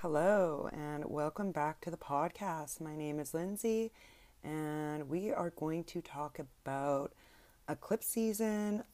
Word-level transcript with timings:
Hello, 0.00 0.68
and 0.74 1.06
welcome 1.06 1.52
back 1.52 1.80
to 1.80 1.90
the 1.90 1.96
podcast. 1.96 2.82
My 2.82 2.94
name 2.94 3.18
is 3.18 3.32
Lindsay, 3.32 3.92
and 4.44 5.08
we 5.08 5.32
are 5.32 5.48
going 5.48 5.84
to 5.84 6.02
talk 6.02 6.38
about 6.38 7.14
eclipse 7.66 8.06
season 8.06 8.84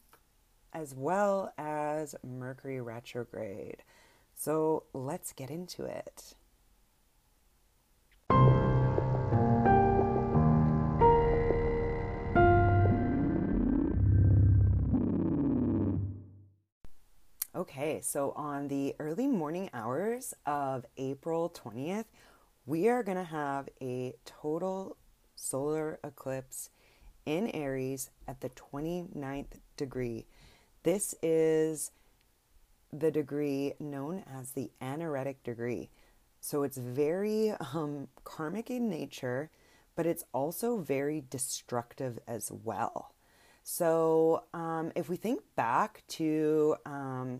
as 0.71 0.95
well 0.95 1.51
as 1.57 2.15
Mercury 2.23 2.79
retrograde. 2.79 3.83
So 4.33 4.83
let's 4.93 5.33
get 5.33 5.49
into 5.49 5.83
it. 5.83 6.35
Okay, 17.63 18.01
so 18.01 18.33
on 18.35 18.67
the 18.67 18.93
early 18.99 19.25
morning 19.25 19.69
hours 19.73 20.33
of 20.45 20.85
April 20.97 21.49
20th, 21.49 22.03
we 22.65 22.89
are 22.89 23.03
going 23.03 23.17
to 23.17 23.23
have 23.23 23.69
a 23.81 24.15
total 24.25 24.97
solar 25.35 25.97
eclipse 26.03 26.71
in 27.25 27.47
Aries 27.51 28.09
at 28.27 28.41
the 28.41 28.49
29th 28.49 29.61
degree. 29.77 30.25
This 30.83 31.15
is 31.23 31.91
the 32.91 33.11
degree 33.11 33.75
known 33.79 34.25
as 34.37 34.51
the 34.51 34.69
anaretic 34.81 35.41
degree. 35.41 35.89
So 36.41 36.63
it's 36.63 36.77
very 36.77 37.51
um, 37.73 38.09
karmic 38.25 38.71
in 38.71 38.89
nature, 38.89 39.49
but 39.95 40.05
it's 40.05 40.25
also 40.33 40.79
very 40.79 41.23
destructive 41.29 42.19
as 42.27 42.51
well. 42.51 43.13
So 43.63 44.43
um, 44.53 44.91
if 44.97 45.07
we 45.07 45.15
think 45.15 45.43
back 45.55 46.03
to 46.09 46.75
um, 46.85 47.39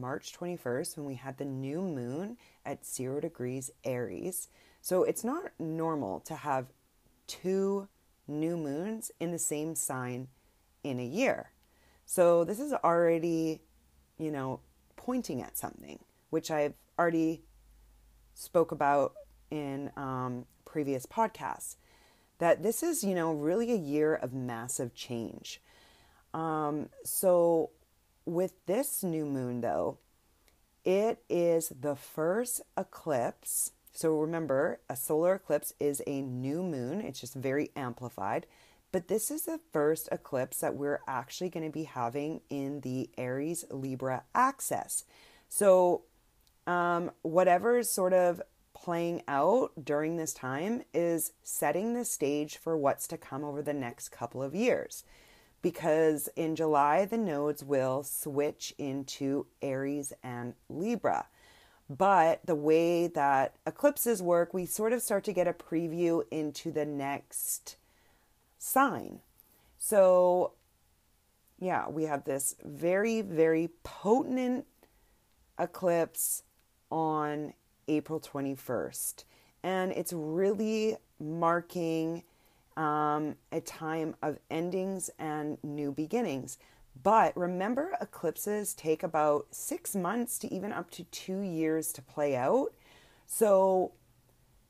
March 0.00 0.32
21st 0.38 0.96
when 0.96 1.06
we 1.06 1.14
had 1.14 1.38
the 1.38 1.44
new 1.44 1.80
moon 1.80 2.36
at 2.64 2.84
zero 2.84 3.20
degrees 3.20 3.70
Aries, 3.84 4.48
so 4.80 5.04
it's 5.04 5.24
not 5.24 5.52
normal 5.58 6.20
to 6.20 6.34
have 6.34 6.66
two 7.26 7.88
new 8.26 8.56
moons 8.56 9.10
in 9.20 9.30
the 9.30 9.38
same 9.38 9.74
sign 9.74 10.28
in 10.82 10.98
a 10.98 11.04
year. 11.04 11.50
So 12.06 12.44
this 12.44 12.60
is 12.60 12.72
already, 12.72 13.62
you 14.18 14.30
know, 14.30 14.60
pointing 14.96 15.42
at 15.42 15.56
something, 15.56 15.98
which 16.30 16.50
I've 16.50 16.74
already 16.98 17.42
spoke 18.34 18.72
about 18.72 19.14
in 19.50 19.90
um, 19.96 20.46
previous 20.64 21.06
podcasts 21.06 21.76
that 22.38 22.62
this 22.62 22.82
is, 22.82 23.04
you 23.04 23.14
know, 23.14 23.32
really 23.32 23.72
a 23.72 23.76
year 23.76 24.14
of 24.14 24.32
massive 24.32 24.94
change. 24.94 25.60
Um, 26.32 26.88
so, 27.04 27.70
with 28.26 28.52
this 28.66 29.02
new 29.02 29.24
moon, 29.24 29.60
though, 29.60 29.98
it 30.84 31.22
is 31.28 31.72
the 31.80 31.96
first 31.96 32.60
eclipse. 32.76 33.72
So, 33.92 34.18
remember, 34.18 34.80
a 34.88 34.96
solar 34.96 35.34
eclipse 35.34 35.72
is 35.78 36.02
a 36.06 36.20
new 36.20 36.62
moon, 36.62 37.00
it's 37.00 37.20
just 37.20 37.34
very 37.34 37.70
amplified. 37.76 38.46
But 38.92 39.08
this 39.08 39.30
is 39.30 39.44
the 39.44 39.58
first 39.72 40.08
eclipse 40.12 40.60
that 40.60 40.76
we're 40.76 41.00
actually 41.08 41.48
going 41.48 41.66
to 41.66 41.72
be 41.72 41.84
having 41.84 42.42
in 42.48 42.80
the 42.82 43.10
Aries 43.18 43.64
Libra 43.70 44.22
axis. 44.34 45.04
So, 45.48 46.02
um, 46.66 47.10
whatever 47.22 47.78
is 47.78 47.90
sort 47.90 48.12
of 48.12 48.40
playing 48.72 49.22
out 49.26 49.72
during 49.82 50.16
this 50.16 50.34
time 50.34 50.82
is 50.92 51.32
setting 51.42 51.94
the 51.94 52.04
stage 52.04 52.56
for 52.56 52.76
what's 52.76 53.06
to 53.08 53.16
come 53.16 53.42
over 53.42 53.62
the 53.62 53.72
next 53.72 54.10
couple 54.10 54.42
of 54.42 54.54
years. 54.54 55.04
Because 55.64 56.28
in 56.36 56.56
July, 56.56 57.06
the 57.06 57.16
nodes 57.16 57.64
will 57.64 58.02
switch 58.02 58.74
into 58.76 59.46
Aries 59.62 60.12
and 60.22 60.52
Libra. 60.68 61.26
But 61.88 62.40
the 62.44 62.54
way 62.54 63.06
that 63.06 63.54
eclipses 63.66 64.20
work, 64.20 64.52
we 64.52 64.66
sort 64.66 64.92
of 64.92 65.00
start 65.00 65.24
to 65.24 65.32
get 65.32 65.48
a 65.48 65.54
preview 65.54 66.22
into 66.30 66.70
the 66.70 66.84
next 66.84 67.76
sign. 68.58 69.20
So, 69.78 70.52
yeah, 71.58 71.88
we 71.88 72.04
have 72.04 72.24
this 72.24 72.56
very, 72.62 73.22
very 73.22 73.70
potent 73.84 74.66
eclipse 75.58 76.42
on 76.90 77.54
April 77.88 78.20
21st. 78.20 79.24
And 79.62 79.92
it's 79.92 80.12
really 80.12 80.98
marking 81.18 82.22
um, 82.76 83.36
a 83.52 83.60
time 83.60 84.16
of 84.22 84.38
endings 84.50 85.10
and 85.18 85.58
new 85.62 85.92
beginnings. 85.92 86.58
But 87.02 87.36
remember, 87.36 87.96
eclipses 88.00 88.74
take 88.74 89.02
about 89.02 89.46
six 89.50 89.96
months 89.96 90.38
to 90.40 90.52
even 90.52 90.72
up 90.72 90.90
to 90.92 91.04
two 91.04 91.40
years 91.40 91.92
to 91.92 92.02
play 92.02 92.36
out. 92.36 92.72
So 93.26 93.92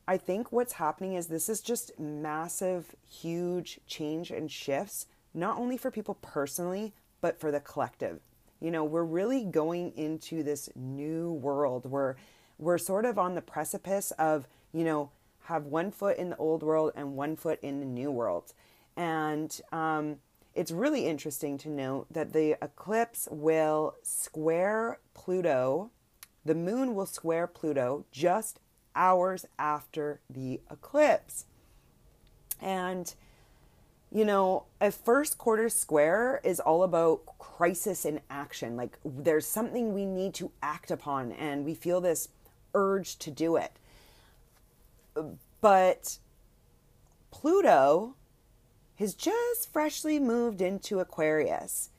I 0.07 0.17
think 0.17 0.53
what's 0.53 0.75
happening 0.75 1.15
is 1.15 1.27
this 1.27 1.49
is 1.49 1.61
just 1.61 1.99
massive, 1.99 2.95
huge 3.09 3.81
change 3.87 4.31
and 4.31 4.51
shifts, 4.51 5.07
not 5.33 5.59
only 5.59 5.77
for 5.77 5.91
people 5.91 6.19
personally, 6.21 6.95
but 7.21 7.41
for 7.41 7.51
the 7.51 7.61
collective. 7.61 8.21
You 8.61 8.71
know, 8.71 8.85
we're 8.85 9.05
really 9.05 9.45
going 9.45 9.93
into 9.97 10.43
this 10.43 10.69
new 10.75 11.33
world 11.33 11.91
where 11.91 12.17
we're 12.59 12.79
sort 12.79 13.05
of 13.05 13.19
on 13.19 13.35
the 13.35 13.43
precipice 13.43 14.11
of, 14.13 14.47
you 14.73 14.85
know, 14.85 15.11
have 15.45 15.67
one 15.67 15.91
foot 15.91 16.17
in 16.17 16.31
the 16.31 16.37
old 16.37 16.63
world 16.63 16.93
and 16.97 17.17
one 17.17 17.37
foot 17.37 17.59
in 17.63 17.81
the 17.81 17.87
new 17.87 18.11
world. 18.11 18.53
And 18.97 19.61
um, 19.73 20.17
it's 20.55 20.71
really 20.71 21.07
interesting 21.07 21.59
to 21.59 21.69
note 21.69 22.07
that 22.11 22.33
the 22.33 22.57
eclipse 22.63 23.29
will 23.31 23.95
square 24.03 25.01
Pluto, 25.13 25.91
the 26.45 26.55
moon 26.55 26.95
will 26.95 27.07
square 27.07 27.47
Pluto 27.47 28.05
just 28.13 28.61
hours 28.95 29.45
after 29.59 30.21
the 30.31 30.61
eclipse. 30.71 31.47
And, 32.61 33.13
you 34.11 34.25
know, 34.25 34.65
a 34.81 34.91
first 34.91 35.37
quarter 35.37 35.69
square 35.69 36.41
is 36.45 36.61
all 36.61 36.85
about 36.85 37.39
crisis 37.39 38.05
in 38.05 38.21
action. 38.31 38.77
Like 38.77 38.99
there's 39.05 39.47
something 39.47 39.93
we 39.93 40.07
need 40.07 40.33
to 40.35 40.53
act 40.63 40.91
upon, 40.91 41.33
and 41.33 41.65
we 41.65 41.75
feel 41.75 42.01
this 42.01 42.29
urge 42.75 43.19
to 43.19 43.31
do 43.31 43.57
it. 43.57 43.73
But 45.61 46.19
Pluto 47.31 48.17
has 48.97 49.15
just 49.15 49.73
freshly 49.73 50.19
moved 50.19 50.61
into 50.61 51.01
Aquarius, 51.01 51.91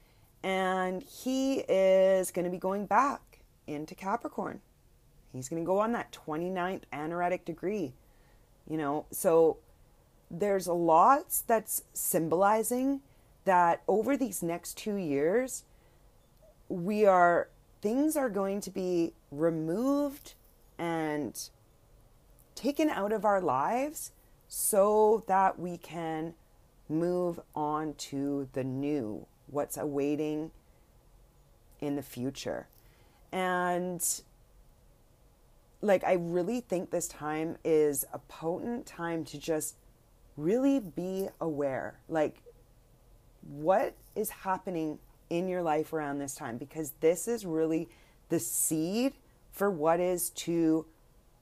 and 0.43 1.01
he 1.01 1.59
is 1.67 2.31
going 2.31 2.45
to 2.45 2.51
be 2.51 2.57
going 2.57 2.85
back 2.85 3.39
into 3.67 3.95
Capricorn. 3.95 4.61
He's 5.33 5.49
going 5.49 5.61
to 5.61 5.65
go 5.65 5.79
on 5.79 5.91
that 5.91 6.11
29th 6.13 6.83
anaretic 6.93 7.43
degree. 7.43 7.93
You 8.69 8.77
know, 8.77 9.05
so 9.11 9.57
there's 10.31 10.67
lots 10.67 11.41
that's 11.41 11.83
symbolizing 11.93 13.01
that 13.43 13.83
over 13.87 14.17
these 14.17 14.41
next 14.41 14.77
two 14.77 14.95
years, 14.95 15.63
we 16.69 17.05
are, 17.05 17.49
things 17.81 18.15
are 18.15 18.29
going 18.29 18.61
to 18.61 18.71
be 18.71 19.13
removed 19.31 20.33
and 20.77 21.49
taken 22.55 22.89
out 22.89 23.11
of 23.11 23.25
our 23.25 23.41
lives 23.41 24.11
so 24.47 25.23
that 25.27 25.59
we 25.59 25.77
can 25.77 26.33
move 26.87 27.39
on 27.53 27.93
to 27.95 28.47
the 28.53 28.63
new, 28.63 29.25
what's 29.47 29.77
awaiting 29.77 30.51
in 31.81 31.95
the 31.95 32.01
future. 32.01 32.67
And 33.31 34.03
like, 35.81 36.03
I 36.03 36.13
really 36.13 36.61
think 36.61 36.89
this 36.89 37.07
time 37.07 37.57
is 37.63 38.05
a 38.13 38.19
potent 38.19 38.85
time 38.85 39.25
to 39.25 39.37
just 39.37 39.75
really 40.37 40.79
be 40.79 41.27
aware. 41.39 41.99
Like, 42.07 42.41
what 43.41 43.93
is 44.15 44.29
happening 44.29 44.99
in 45.29 45.47
your 45.47 45.61
life 45.61 45.93
around 45.93 46.19
this 46.19 46.35
time? 46.35 46.57
Because 46.57 46.93
this 47.01 47.27
is 47.27 47.45
really 47.45 47.89
the 48.29 48.39
seed 48.39 49.13
for 49.51 49.69
what 49.69 49.99
is 49.99 50.29
to 50.31 50.85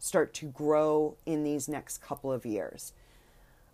start 0.03 0.34
to 0.34 0.47
grow 0.47 1.16
in 1.26 1.44
these 1.44 1.70
next 1.70 2.00
couple 2.00 2.32
of 2.32 2.46
years. 2.46 2.91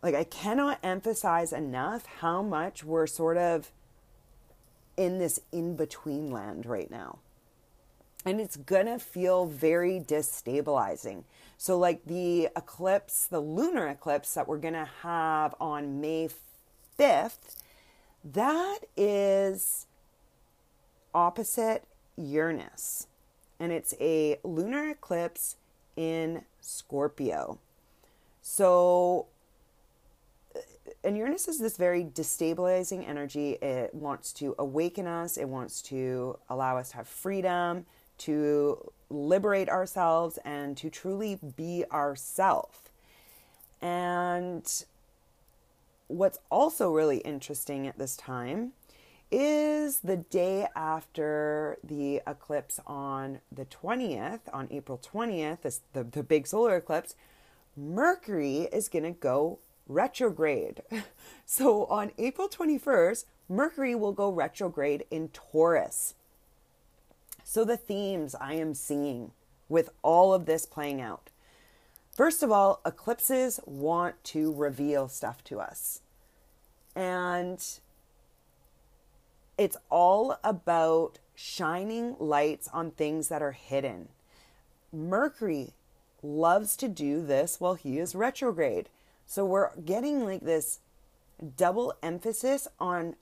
Like, 0.03 0.15
I 0.15 0.23
cannot 0.23 0.79
emphasize 0.83 1.51
enough 1.51 2.05
how 2.05 2.41
much 2.41 2.83
we're 2.83 3.07
sort 3.07 3.37
of 3.37 3.71
in 4.95 5.17
this 5.17 5.39
in 5.51 5.75
between 5.75 6.29
land 6.29 6.65
right 6.65 6.91
now 6.91 7.19
and 8.25 8.41
it's 8.41 8.57
gonna 8.57 8.99
feel 8.99 9.45
very 9.45 9.99
destabilizing. 9.99 11.23
So, 11.57 11.77
like 11.77 12.05
the 12.05 12.49
eclipse, 12.55 13.25
the 13.25 13.39
lunar 13.39 13.87
eclipse 13.87 14.33
that 14.33 14.47
we're 14.47 14.57
gonna 14.57 14.89
have 15.01 15.55
on 15.59 16.01
May 16.01 16.29
5th, 16.97 17.55
that 18.23 18.79
is 18.97 19.87
opposite 21.13 21.85
Uranus. 22.17 23.07
And 23.59 23.71
it's 23.71 23.93
a 23.99 24.39
lunar 24.43 24.89
eclipse 24.91 25.55
in 25.99 26.41
Scorpio. 26.61 27.59
So, 28.41 29.25
and 31.03 31.17
Uranus 31.17 31.49
is 31.49 31.59
this 31.59 31.75
very 31.75 32.05
destabilizing 32.05 33.05
energy. 33.05 33.57
It 33.61 33.93
wants 33.93 34.31
to 34.33 34.55
awaken 34.57 35.07
us, 35.07 35.35
it 35.35 35.49
wants 35.49 35.81
to 35.83 36.39
allow 36.49 36.77
us 36.77 36.91
to 36.91 36.97
have 36.97 37.07
freedom, 37.09 37.85
to 38.19 38.91
liberate 39.09 39.67
ourselves 39.67 40.39
and 40.45 40.77
to 40.77 40.89
truly 40.89 41.37
be 41.57 41.83
ourself. 41.91 42.89
And 43.81 44.85
what's 46.07 46.39
also 46.49 46.93
really 46.93 47.17
interesting 47.17 47.87
at 47.87 47.97
this 47.97 48.15
time 48.15 48.71
is 49.31 49.99
the 49.99 50.17
day 50.17 50.67
after 50.75 51.77
the 51.83 52.21
eclipse 52.27 52.79
on 52.87 53.39
the 53.51 53.65
20th, 53.65 54.41
on 54.51 54.67
April 54.71 54.97
20th, 54.97 55.61
this, 55.61 55.81
the, 55.93 56.03
the 56.03 56.23
big 56.23 56.47
solar 56.47 56.77
eclipse, 56.77 57.15
Mercury 57.77 58.67
is 58.71 58.89
going 58.89 59.03
to 59.03 59.11
go 59.11 59.59
retrograde. 59.87 60.81
So 61.45 61.85
on 61.85 62.11
April 62.19 62.47
21st, 62.47 63.25
Mercury 63.49 63.95
will 63.95 64.11
go 64.11 64.29
retrograde 64.29 65.05
in 65.09 65.29
Taurus. 65.29 66.13
So 67.43 67.65
the 67.65 67.75
themes 67.75 68.35
I 68.35 68.53
am 68.53 68.75
seeing 68.75 69.31
with 69.67 69.89
all 70.03 70.31
of 70.31 70.45
this 70.45 70.67
playing 70.67 71.01
out. 71.01 71.31
First 72.11 72.43
of 72.43 72.51
all, 72.51 72.81
eclipses 72.85 73.59
want 73.65 74.23
to 74.25 74.53
reveal 74.53 75.07
stuff 75.07 75.43
to 75.45 75.59
us. 75.59 76.01
And 76.95 77.65
it's 79.59 79.75
all 79.89 80.39
about 80.41 81.19
shining 81.35 82.15
lights 82.17 82.69
on 82.71 82.91
things 82.91 83.27
that 83.27 83.41
are 83.41 83.51
hidden. 83.51 84.07
Mercury 84.93 85.73
loves 86.23 86.77
to 86.77 86.87
do 86.87 87.21
this 87.25 87.59
while 87.59 87.73
he 87.73 87.99
is 87.99 88.15
retrograde. 88.15 88.87
So 89.25 89.45
we're 89.45 89.75
getting 89.81 90.23
like 90.23 90.41
this 90.41 90.79
double 91.57 91.93
emphasis 92.01 92.69
on 92.79 93.17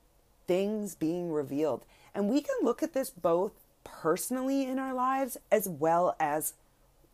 things 0.46 0.94
being 0.94 1.32
revealed. 1.32 1.86
And 2.14 2.30
we 2.30 2.42
can 2.42 2.56
look 2.62 2.84
at 2.84 2.94
this 2.94 3.10
both 3.10 3.54
personally 3.84 4.64
in 4.64 4.78
our 4.78 4.94
lives 4.94 5.38
as 5.52 5.68
well 5.68 6.16
as 6.20 6.54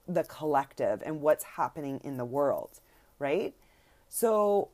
the 0.06 0.26
collective 0.26 1.02
and 1.06 1.22
what's 1.22 1.46
happening 1.46 2.02
in 2.04 2.18
the 2.18 2.26
world, 2.26 2.82
right? 3.20 3.54
So 4.10 4.68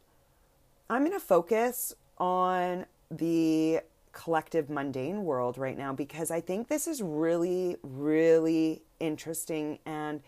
I'm 0.90 1.06
going 1.06 1.12
to 1.12 1.20
focus 1.20 1.94
on 2.18 2.88
the 3.12 3.82
collective 4.12 4.70
mundane 4.70 5.24
world 5.24 5.58
right 5.58 5.78
now 5.78 5.94
because 5.94 6.32
I 6.32 6.42
think 6.42 6.68
this 6.68 6.88
is 6.88 7.02
really, 7.02 7.78
really 7.84 8.82
interesting. 9.00 9.80
And 9.86 10.22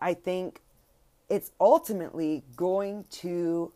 I 0.00 0.14
think 0.14 0.60
it's 1.28 1.50
ultimately 1.60 2.42
going 2.56 3.04
to, 3.10 3.72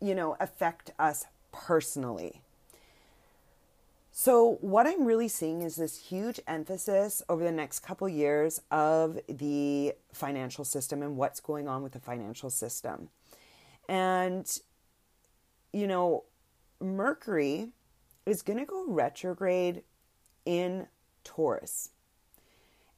you 0.00 0.14
know, 0.14 0.36
affect 0.40 0.92
us 0.98 1.24
personally. 1.52 2.42
So, 4.16 4.58
what 4.60 4.86
I'm 4.86 5.04
really 5.04 5.26
seeing 5.26 5.62
is 5.62 5.74
this 5.74 5.98
huge 5.98 6.38
emphasis 6.46 7.20
over 7.28 7.42
the 7.42 7.50
next 7.50 7.80
couple 7.80 8.08
years 8.08 8.60
of 8.70 9.18
the 9.28 9.94
financial 10.12 10.64
system 10.64 11.02
and 11.02 11.16
what's 11.16 11.40
going 11.40 11.66
on 11.66 11.82
with 11.82 11.92
the 11.92 11.98
financial 11.98 12.48
system. 12.48 13.08
And, 13.88 14.46
you 15.72 15.88
know, 15.88 16.24
Mercury 16.80 17.70
is 18.26 18.42
going 18.42 18.58
to 18.58 18.64
go 18.64 18.84
retrograde 18.86 19.82
in 20.44 20.86
Taurus. 21.24 21.90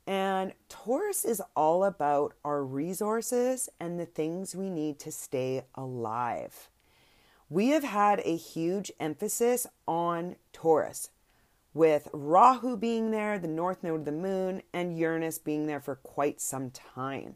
And 0.07 0.53
Taurus 0.69 1.25
is 1.25 1.43
all 1.57 1.85
about 1.85 2.35
our 2.45 2.63
resources 2.63 3.69
and 3.81 3.99
the 3.99 4.07
things 4.07 4.55
we 4.55 4.71
need 4.71 5.01
to 5.01 5.11
stay 5.11 5.65
alive. 5.75 6.69
We 7.49 7.69
have 7.69 7.85
had 7.85 8.21
a 8.25 8.37
huge 8.37 8.93
emphasis 9.01 9.67
on 9.87 10.37
Taurus, 10.53 11.11
with 11.75 12.09
Rahu 12.13 12.77
being 12.77 13.11
there, 13.11 13.39
the 13.39 13.49
north 13.49 13.83
node 13.83 14.01
of 14.01 14.05
the 14.07 14.13
moon, 14.13 14.63
and 14.73 14.97
Uranus 14.97 15.39
being 15.39 15.67
there 15.67 15.81
for 15.81 15.97
quite 15.97 16.41
some 16.41 16.71
time. 16.71 17.35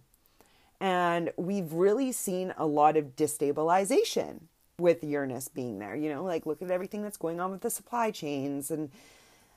And 0.81 1.33
we've 1.37 1.73
really 1.73 2.11
seen 2.11 2.55
a 2.57 2.67
lot 2.67 2.97
of 2.97 3.15
destabilization 3.17 4.45
with 4.81 5.05
Uranus 5.05 5.49
being 5.49 5.79
there. 5.79 5.95
You 5.95 6.09
know, 6.09 6.25
like 6.25 6.47
look 6.47 6.63
at 6.63 6.71
everything 6.71 7.03
that's 7.03 7.17
going 7.17 7.41
on 7.41 7.51
with 7.51 7.61
the 7.61 7.71
supply 7.71 8.11
chains 8.11 8.71
and 8.71 8.91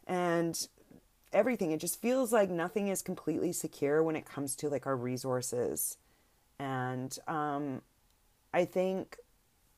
and 0.06 0.68
everything. 1.31 1.72
It 1.72 1.80
just 1.80 2.02
feels 2.02 2.31
like 2.31 2.50
nothing 2.50 2.88
is 2.88 3.02
completely 3.02 3.52
secure 3.52 4.04
when 4.04 4.16
it 4.16 4.25
comes 4.25 4.56
to 4.58 4.70
like 4.70 4.86
our 4.86 4.96
resources. 4.96 5.98
And 6.60 7.18
um, 7.28 7.81
I 8.54 8.66
think 8.66 9.18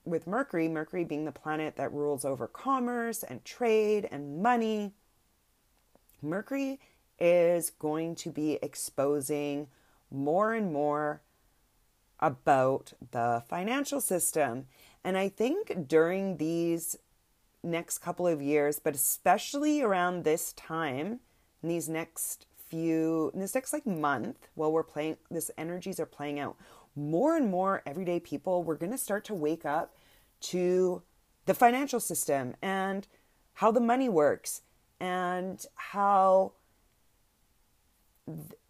with 0.03 0.27
Mercury, 0.27 0.67
Mercury 0.67 1.03
being 1.03 1.25
the 1.25 1.31
planet 1.31 1.77
that 1.77 1.91
rules 1.91 2.25
over 2.25 2.47
commerce 2.47 3.23
and 3.23 3.43
trade 3.43 4.07
and 4.11 4.41
money, 4.41 4.93
Mercury 6.21 6.79
is 7.19 7.69
going 7.69 8.15
to 8.15 8.29
be 8.29 8.59
exposing 8.61 9.67
more 10.11 10.53
and 10.53 10.71
more 10.71 11.21
about 12.19 12.93
the 13.11 13.43
financial 13.47 14.01
system. 14.01 14.65
And 15.05 15.19
I 15.19 15.29
think 15.29 15.87
during 15.87 16.37
these 16.37 16.97
next 17.61 17.99
couple 17.99 18.25
of 18.25 18.41
years, 18.41 18.79
but 18.79 18.95
especially 18.95 19.83
around 19.83 20.23
this 20.23 20.51
time, 20.53 21.19
in 21.61 21.69
these 21.69 21.87
next 21.87 22.47
few, 22.67 23.29
in 23.35 23.39
this 23.39 23.53
next 23.53 23.71
like 23.71 23.85
month, 23.85 24.47
while 24.55 24.71
we're 24.71 24.81
playing, 24.81 25.17
this 25.29 25.51
energies 25.59 25.99
are 25.99 26.07
playing 26.07 26.39
out, 26.39 26.57
more 26.95 27.37
and 27.37 27.51
more 27.51 27.83
everyday 27.85 28.19
people, 28.19 28.63
we're 28.63 28.77
going 28.77 28.91
to 28.91 28.97
start 28.97 29.23
to 29.25 29.35
wake 29.35 29.63
up 29.63 29.95
to 30.41 31.03
the 31.45 31.53
financial 31.53 31.99
system 31.99 32.55
and 32.63 33.07
how 33.53 33.71
the 33.71 33.79
money 33.79 34.09
works 34.09 34.63
and 34.99 35.67
how, 35.75 36.53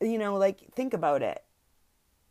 you 0.02 0.18
know, 0.18 0.36
like 0.36 0.74
think 0.74 0.94
about 0.94 1.22
it. 1.22 1.45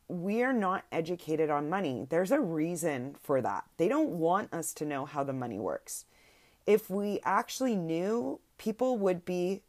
We 0.09 0.43
are 0.43 0.53
not 0.53 0.85
educated 0.93 1.51
on 1.51 1.71
money. 1.71 2.06
There's 2.09 2.31
a 2.31 2.41
reason 2.41 3.17
for 3.23 3.41
that. 3.41 3.65
They 3.77 3.89
don't 3.89 4.11
want 4.11 4.53
us 4.53 4.75
to 4.75 4.85
know 4.85 5.06
how 5.06 5.25
the 5.25 5.33
money 5.33 5.59
works. 5.59 6.05
If 6.67 6.91
we 6.91 7.21
actually 7.25 7.77
knew, 7.77 8.41
people 8.59 8.99
would 8.99 9.25
be 9.25 9.62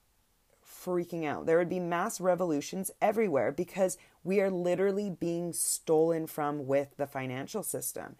freaking 0.86 1.26
out. 1.26 1.46
There 1.46 1.58
would 1.58 1.70
be 1.70 1.80
mass 1.80 2.22
revolutions 2.22 2.92
everywhere 3.02 3.52
because 3.52 3.98
we 4.24 4.42
are 4.42 4.50
literally 4.50 5.10
being 5.10 5.54
stolen 5.54 6.28
from 6.28 6.68
with 6.68 6.98
the 6.98 7.08
financial 7.08 7.64
system. 7.64 8.16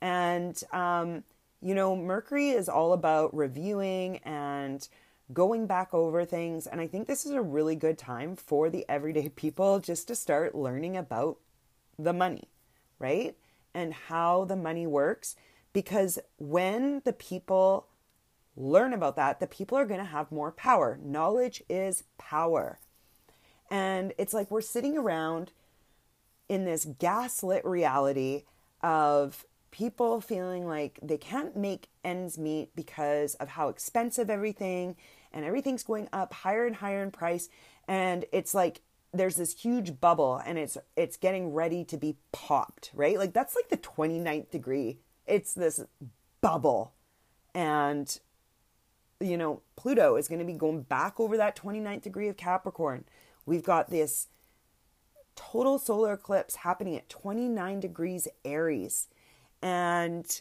And, 0.00 0.62
um, 0.72 1.24
you 1.60 1.74
know, 1.74 1.94
Mercury 1.94 2.50
is 2.50 2.68
all 2.68 2.92
about 2.92 3.34
reviewing 3.34 4.18
and 4.18 4.86
going 5.32 5.66
back 5.66 5.94
over 5.94 6.24
things. 6.24 6.66
And 6.66 6.80
I 6.80 6.86
think 6.86 7.06
this 7.06 7.24
is 7.24 7.32
a 7.32 7.42
really 7.42 7.76
good 7.76 7.98
time 7.98 8.36
for 8.36 8.70
the 8.70 8.84
everyday 8.88 9.28
people 9.36 9.78
just 9.78 10.08
to 10.08 10.14
start 10.14 10.54
learning 10.54 10.96
about 10.96 11.38
the 12.04 12.12
money, 12.12 12.48
right? 12.98 13.36
And 13.74 13.94
how 13.94 14.44
the 14.44 14.56
money 14.56 14.86
works. 14.86 15.36
Because 15.72 16.18
when 16.38 17.02
the 17.04 17.12
people 17.12 17.86
learn 18.56 18.92
about 18.92 19.16
that, 19.16 19.40
the 19.40 19.46
people 19.46 19.78
are 19.78 19.86
going 19.86 20.00
to 20.00 20.06
have 20.06 20.32
more 20.32 20.50
power. 20.52 20.98
Knowledge 21.02 21.62
is 21.68 22.04
power. 22.18 22.80
And 23.70 24.12
it's 24.18 24.34
like 24.34 24.50
we're 24.50 24.60
sitting 24.60 24.98
around 24.98 25.52
in 26.48 26.64
this 26.64 26.84
gaslit 26.98 27.64
reality 27.64 28.42
of 28.82 29.44
people 29.70 30.20
feeling 30.20 30.66
like 30.66 30.98
they 31.00 31.16
can't 31.16 31.56
make 31.56 31.88
ends 32.02 32.36
meet 32.36 32.74
because 32.74 33.34
of 33.36 33.50
how 33.50 33.68
expensive 33.68 34.28
everything 34.28 34.96
and 35.32 35.44
everything's 35.44 35.84
going 35.84 36.08
up 36.12 36.32
higher 36.32 36.66
and 36.66 36.76
higher 36.76 37.04
in 37.04 37.10
price 37.12 37.48
and 37.86 38.24
it's 38.32 38.52
like 38.52 38.80
there's 39.12 39.36
this 39.36 39.60
huge 39.60 40.00
bubble 40.00 40.40
and 40.44 40.58
it's 40.58 40.78
it's 40.96 41.16
getting 41.16 41.52
ready 41.52 41.84
to 41.84 41.96
be 41.96 42.16
popped 42.32 42.90
right 42.94 43.18
like 43.18 43.32
that's 43.32 43.56
like 43.56 43.68
the 43.68 43.76
29th 43.76 44.50
degree 44.50 44.98
it's 45.26 45.52
this 45.52 45.84
bubble 46.40 46.92
and 47.54 48.20
you 49.20 49.36
know, 49.36 49.60
Pluto 49.76 50.16
is 50.16 50.28
going 50.28 50.38
to 50.38 50.44
be 50.44 50.54
going 50.54 50.82
back 50.82 51.20
over 51.20 51.36
that 51.36 51.54
29th 51.54 52.02
degree 52.02 52.28
of 52.28 52.36
Capricorn. 52.36 53.04
We've 53.44 53.62
got 53.62 53.90
this 53.90 54.28
total 55.36 55.78
solar 55.78 56.14
eclipse 56.14 56.56
happening 56.56 56.96
at 56.96 57.08
29 57.08 57.80
degrees 57.80 58.26
Aries. 58.44 59.08
And 59.62 60.40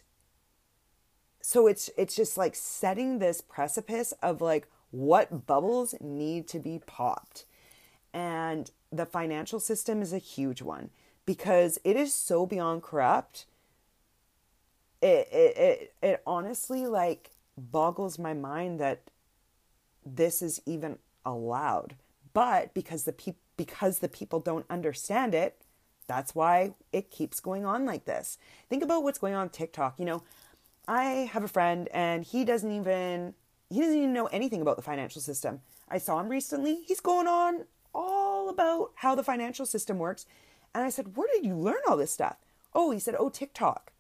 so 1.42 1.68
it's 1.68 1.90
it's 1.98 2.16
just 2.16 2.38
like 2.38 2.56
setting 2.56 3.20
this 3.20 3.42
precipice 3.42 4.14
of 4.24 4.42
like 4.42 4.68
what 4.92 5.46
bubbles 5.46 5.94
need 6.00 6.48
to 6.50 6.60
be 6.60 6.80
popped. 6.86 7.46
And 8.14 8.72
the 8.92 9.06
financial 9.06 9.60
system 9.60 10.02
is 10.02 10.14
a 10.14 10.18
huge 10.18 10.62
one 10.62 10.90
because 11.26 11.78
it 11.84 11.96
is 11.96 12.14
so 12.14 12.46
beyond 12.46 12.84
corrupt. 12.84 13.46
It 15.02 15.28
it 15.32 15.58
it, 15.58 15.94
it 16.02 16.24
honestly 16.26 16.86
like 16.86 17.32
boggles 17.58 18.18
my 18.18 18.34
mind 18.34 18.80
that 18.80 19.12
this 20.06 20.42
is 20.42 20.62
even 20.66 20.98
allowed. 21.26 21.96
But 22.34 22.74
because 22.74 23.04
the 23.04 23.14
pe- 23.14 23.36
because 23.58 24.00
the 24.00 24.10
people 24.10 24.40
don't 24.40 24.66
understand 24.70 25.36
it, 25.36 25.62
that's 26.08 26.34
why 26.34 26.74
it 26.92 27.12
keeps 27.12 27.40
going 27.40 27.66
on 27.66 27.86
like 27.86 28.06
this. 28.06 28.38
Think 28.70 28.84
about 28.84 29.04
what's 29.04 29.20
going 29.20 29.36
on 29.36 29.46
with 29.46 29.52
TikTok. 29.52 30.00
You 30.00 30.06
know, 30.06 30.24
I 30.88 31.30
have 31.32 31.44
a 31.44 31.48
friend 31.48 31.88
and 31.94 32.24
he 32.24 32.44
doesn't 32.44 32.72
even 32.72 33.36
he 33.70 33.80
doesn't 33.82 33.98
even 33.98 34.14
know 34.14 34.26
anything 34.28 34.62
about 34.62 34.76
the 34.76 34.82
financial 34.82 35.22
system. 35.22 35.62
I 35.88 36.00
saw 36.00 36.20
him 36.20 36.30
recently. 36.30 36.82
He's 36.88 37.00
going 37.00 37.28
on 37.28 37.66
about 38.50 38.92
how 38.96 39.16
the 39.16 39.24
financial 39.24 39.66
system 39.66 39.98
works. 39.98 40.26
And 40.74 40.84
I 40.84 40.90
said, 40.90 41.16
Where 41.16 41.28
did 41.34 41.46
you 41.46 41.56
learn 41.56 41.82
all 41.88 41.98
this 41.98 42.12
stuff? 42.12 42.38
Oh, 42.74 42.92
he 42.92 43.00
said, 43.00 43.16
Oh, 43.18 43.30
TikTok. 43.30 43.92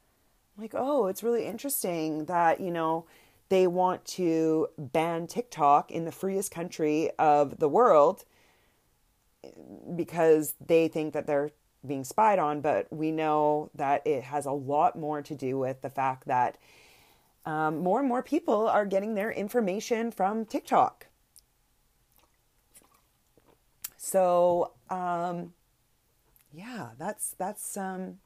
I'm 0.59 0.63
like, 0.63 0.75
oh, 0.75 1.07
it's 1.07 1.23
really 1.23 1.45
interesting 1.45 2.25
that, 2.25 2.59
you 2.59 2.69
know, 2.69 3.05
they 3.47 3.65
want 3.65 4.03
to 4.05 4.67
ban 4.77 5.25
TikTok 5.25 5.89
in 5.89 6.03
the 6.03 6.11
freest 6.11 6.51
country 6.51 7.09
of 7.17 7.59
the 7.59 7.69
world 7.69 8.25
because 9.95 10.55
they 10.65 10.89
think 10.89 11.13
that 11.13 11.27
they're 11.27 11.51
being 11.87 12.03
spied 12.03 12.39
on. 12.39 12.59
But 12.59 12.91
we 12.91 13.09
know 13.11 13.71
that 13.73 14.05
it 14.05 14.23
has 14.23 14.45
a 14.45 14.51
lot 14.51 14.97
more 14.97 15.21
to 15.21 15.33
do 15.33 15.57
with 15.57 15.81
the 15.81 15.89
fact 15.89 16.27
that 16.27 16.57
um, 17.45 17.79
more 17.79 17.99
and 17.99 18.07
more 18.07 18.21
people 18.21 18.67
are 18.67 18.85
getting 18.85 19.15
their 19.15 19.31
information 19.31 20.11
from 20.11 20.45
TikTok. 20.45 21.07
So, 24.01 24.71
um, 24.89 25.51
yeah, 26.53 26.91
that's 26.97 27.35
that's 27.37 27.75
um, 27.75 28.19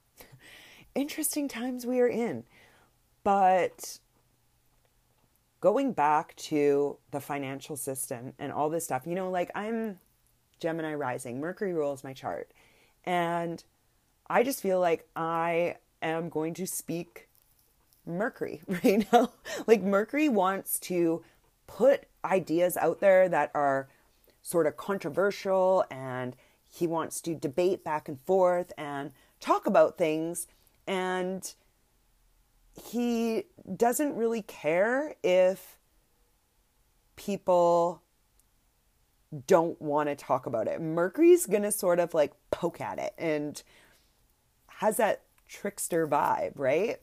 interesting 0.93 1.47
times 1.47 1.83
we 1.83 1.99
are 1.99 2.07
in. 2.07 2.43
But 3.23 3.97
going 5.61 5.93
back 5.93 6.35
to 6.35 6.97
the 7.09 7.19
financial 7.19 7.75
system 7.75 8.33
and 8.37 8.51
all 8.51 8.69
this 8.69 8.83
stuff, 8.83 9.07
you 9.07 9.15
know, 9.15 9.31
like 9.31 9.49
I'm 9.55 9.97
Gemini 10.59 10.93
rising, 10.93 11.39
Mercury 11.39 11.73
rules 11.73 12.03
my 12.03 12.13
chart. 12.13 12.51
And 13.03 13.63
I 14.29 14.43
just 14.43 14.61
feel 14.61 14.79
like 14.79 15.07
I 15.15 15.77
am 16.03 16.29
going 16.29 16.53
to 16.53 16.67
speak 16.67 17.29
Mercury 18.05 18.61
right 18.67 19.11
now. 19.11 19.31
like 19.65 19.81
Mercury 19.81 20.29
wants 20.29 20.79
to 20.81 21.23
put 21.65 22.03
ideas 22.23 22.77
out 22.77 22.99
there 22.99 23.27
that 23.27 23.49
are 23.55 23.87
sort 24.43 24.67
of 24.67 24.77
controversial 24.77 25.83
and 25.89 26.35
he 26.69 26.85
wants 26.85 27.21
to 27.21 27.33
debate 27.33 27.83
back 27.83 28.07
and 28.07 28.19
forth 28.21 28.71
and 28.77 29.11
talk 29.39 29.65
about 29.65 29.97
things 29.97 30.47
and 30.85 31.53
he 32.75 33.43
doesn't 33.75 34.15
really 34.15 34.41
care 34.41 35.15
if 35.23 35.77
people 37.15 38.01
don't 39.47 39.81
want 39.81 40.09
to 40.09 40.15
talk 40.15 40.45
about 40.45 40.67
it. 40.67 40.81
Mercury's 40.81 41.45
going 41.45 41.63
to 41.63 41.71
sort 41.71 41.99
of 41.99 42.13
like 42.13 42.33
poke 42.51 42.81
at 42.81 42.99
it 42.99 43.13
and 43.17 43.63
has 44.67 44.97
that 44.97 45.21
trickster 45.47 46.07
vibe, 46.07 46.53
right? 46.55 46.99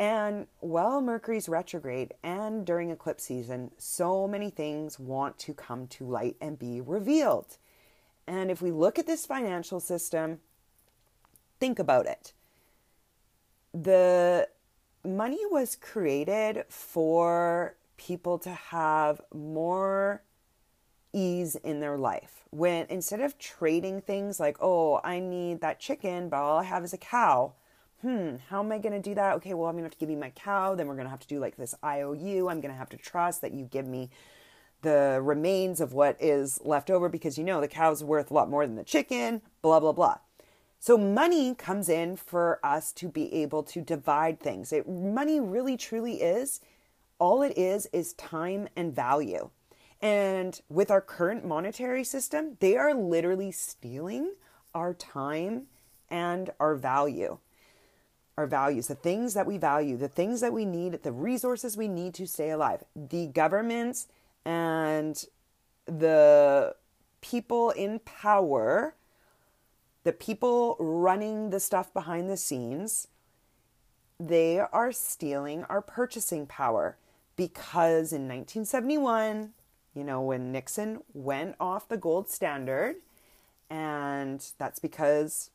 And 0.00 0.46
while 0.60 1.02
Mercury's 1.02 1.46
retrograde 1.46 2.14
and 2.22 2.64
during 2.64 2.88
eclipse 2.88 3.24
season, 3.24 3.70
so 3.76 4.26
many 4.26 4.48
things 4.48 4.98
want 4.98 5.38
to 5.40 5.52
come 5.52 5.86
to 5.88 6.06
light 6.06 6.36
and 6.40 6.58
be 6.58 6.80
revealed. 6.80 7.58
And 8.26 8.50
if 8.50 8.62
we 8.62 8.70
look 8.70 8.98
at 8.98 9.06
this 9.06 9.26
financial 9.26 9.78
system, 9.78 10.40
think 11.60 11.78
about 11.78 12.06
it. 12.06 12.32
The 13.74 14.48
money 15.04 15.40
was 15.50 15.76
created 15.76 16.64
for 16.70 17.76
people 17.98 18.38
to 18.38 18.52
have 18.52 19.20
more 19.34 20.22
ease 21.12 21.56
in 21.56 21.80
their 21.80 21.98
life. 21.98 22.44
When 22.48 22.86
instead 22.88 23.20
of 23.20 23.38
trading 23.38 24.00
things 24.00 24.40
like, 24.40 24.56
oh, 24.62 25.02
I 25.04 25.20
need 25.20 25.60
that 25.60 25.78
chicken, 25.78 26.30
but 26.30 26.38
all 26.38 26.58
I 26.60 26.64
have 26.64 26.84
is 26.84 26.94
a 26.94 26.98
cow, 26.98 27.52
hmm, 28.02 28.36
how 28.48 28.60
am 28.60 28.72
I 28.72 28.78
going 28.78 28.92
to 28.92 29.08
do 29.08 29.14
that? 29.14 29.36
Okay, 29.36 29.54
well, 29.54 29.68
I'm 29.68 29.74
going 29.74 29.82
to 29.82 29.86
have 29.86 29.92
to 29.92 29.98
give 29.98 30.10
you 30.10 30.16
my 30.16 30.30
cow. 30.30 30.74
Then 30.74 30.86
we're 30.86 30.94
going 30.94 31.06
to 31.06 31.10
have 31.10 31.20
to 31.20 31.28
do 31.28 31.38
like 31.38 31.56
this 31.56 31.74
IOU. 31.84 32.48
I'm 32.48 32.60
going 32.60 32.72
to 32.72 32.78
have 32.78 32.88
to 32.90 32.96
trust 32.96 33.42
that 33.42 33.52
you 33.52 33.64
give 33.64 33.86
me 33.86 34.10
the 34.82 35.20
remains 35.22 35.80
of 35.80 35.92
what 35.92 36.16
is 36.20 36.58
left 36.64 36.90
over 36.90 37.08
because 37.08 37.36
you 37.36 37.44
know 37.44 37.60
the 37.60 37.68
cow's 37.68 38.02
worth 38.02 38.30
a 38.30 38.34
lot 38.34 38.48
more 38.48 38.66
than 38.66 38.76
the 38.76 38.84
chicken, 38.84 39.42
blah, 39.62 39.80
blah, 39.80 39.92
blah. 39.92 40.18
So 40.78 40.96
money 40.96 41.54
comes 41.54 41.90
in 41.90 42.16
for 42.16 42.58
us 42.64 42.92
to 42.92 43.08
be 43.08 43.32
able 43.34 43.62
to 43.64 43.82
divide 43.82 44.40
things. 44.40 44.72
It, 44.72 44.88
money 44.88 45.38
really 45.38 45.76
truly 45.76 46.22
is 46.22 46.60
all 47.18 47.42
it 47.42 47.56
is 47.58 47.86
is 47.92 48.14
time 48.14 48.68
and 48.74 48.94
value. 48.94 49.50
And 50.00 50.58
with 50.70 50.90
our 50.90 51.02
current 51.02 51.44
monetary 51.44 52.04
system, 52.04 52.56
they 52.60 52.78
are 52.78 52.94
literally 52.94 53.52
stealing 53.52 54.32
our 54.74 54.94
time 54.94 55.66
and 56.08 56.48
our 56.58 56.74
value 56.74 57.38
our 58.40 58.46
values, 58.46 58.86
the 58.86 58.94
things 58.94 59.34
that 59.34 59.46
we 59.46 59.58
value, 59.58 59.98
the 59.98 60.08
things 60.08 60.40
that 60.40 60.50
we 60.52 60.64
need, 60.64 61.02
the 61.02 61.12
resources 61.12 61.76
we 61.76 61.88
need 61.88 62.14
to 62.14 62.26
stay 62.26 62.48
alive. 62.48 62.82
The 62.96 63.26
governments 63.26 64.08
and 64.46 65.22
the 65.84 66.74
people 67.20 67.68
in 67.70 67.98
power, 67.98 68.94
the 70.04 70.12
people 70.14 70.76
running 70.80 71.50
the 71.50 71.60
stuff 71.60 71.92
behind 71.92 72.30
the 72.30 72.38
scenes, 72.38 73.08
they 74.18 74.58
are 74.58 74.90
stealing 74.90 75.64
our 75.64 75.82
purchasing 75.82 76.46
power 76.46 76.96
because 77.36 78.10
in 78.10 78.22
1971, 78.22 79.50
you 79.94 80.04
know, 80.04 80.22
when 80.22 80.50
Nixon 80.50 81.02
went 81.12 81.56
off 81.60 81.88
the 81.88 81.98
gold 81.98 82.30
standard, 82.30 82.96
and 83.68 84.42
that's 84.56 84.78
because 84.78 85.50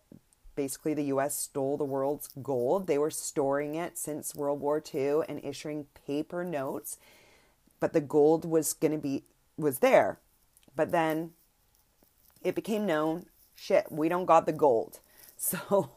basically 0.55 0.93
the 0.93 1.05
US 1.05 1.37
stole 1.37 1.77
the 1.77 1.83
world's 1.83 2.29
gold. 2.41 2.87
They 2.87 2.97
were 2.97 3.11
storing 3.11 3.75
it 3.75 3.97
since 3.97 4.35
World 4.35 4.59
War 4.61 4.81
II 4.93 5.21
and 5.27 5.43
issuing 5.43 5.87
paper 6.07 6.43
notes, 6.43 6.97
but 7.79 7.93
the 7.93 8.01
gold 8.01 8.45
was 8.45 8.73
going 8.73 8.91
to 8.91 8.97
be 8.97 9.23
was 9.57 9.79
there. 9.79 10.19
But 10.75 10.91
then 10.91 11.31
it 12.43 12.55
became 12.55 12.85
known, 12.85 13.25
shit, 13.55 13.91
we 13.91 14.09
don't 14.09 14.25
got 14.25 14.45
the 14.45 14.53
gold. 14.53 14.99
So 15.37 15.89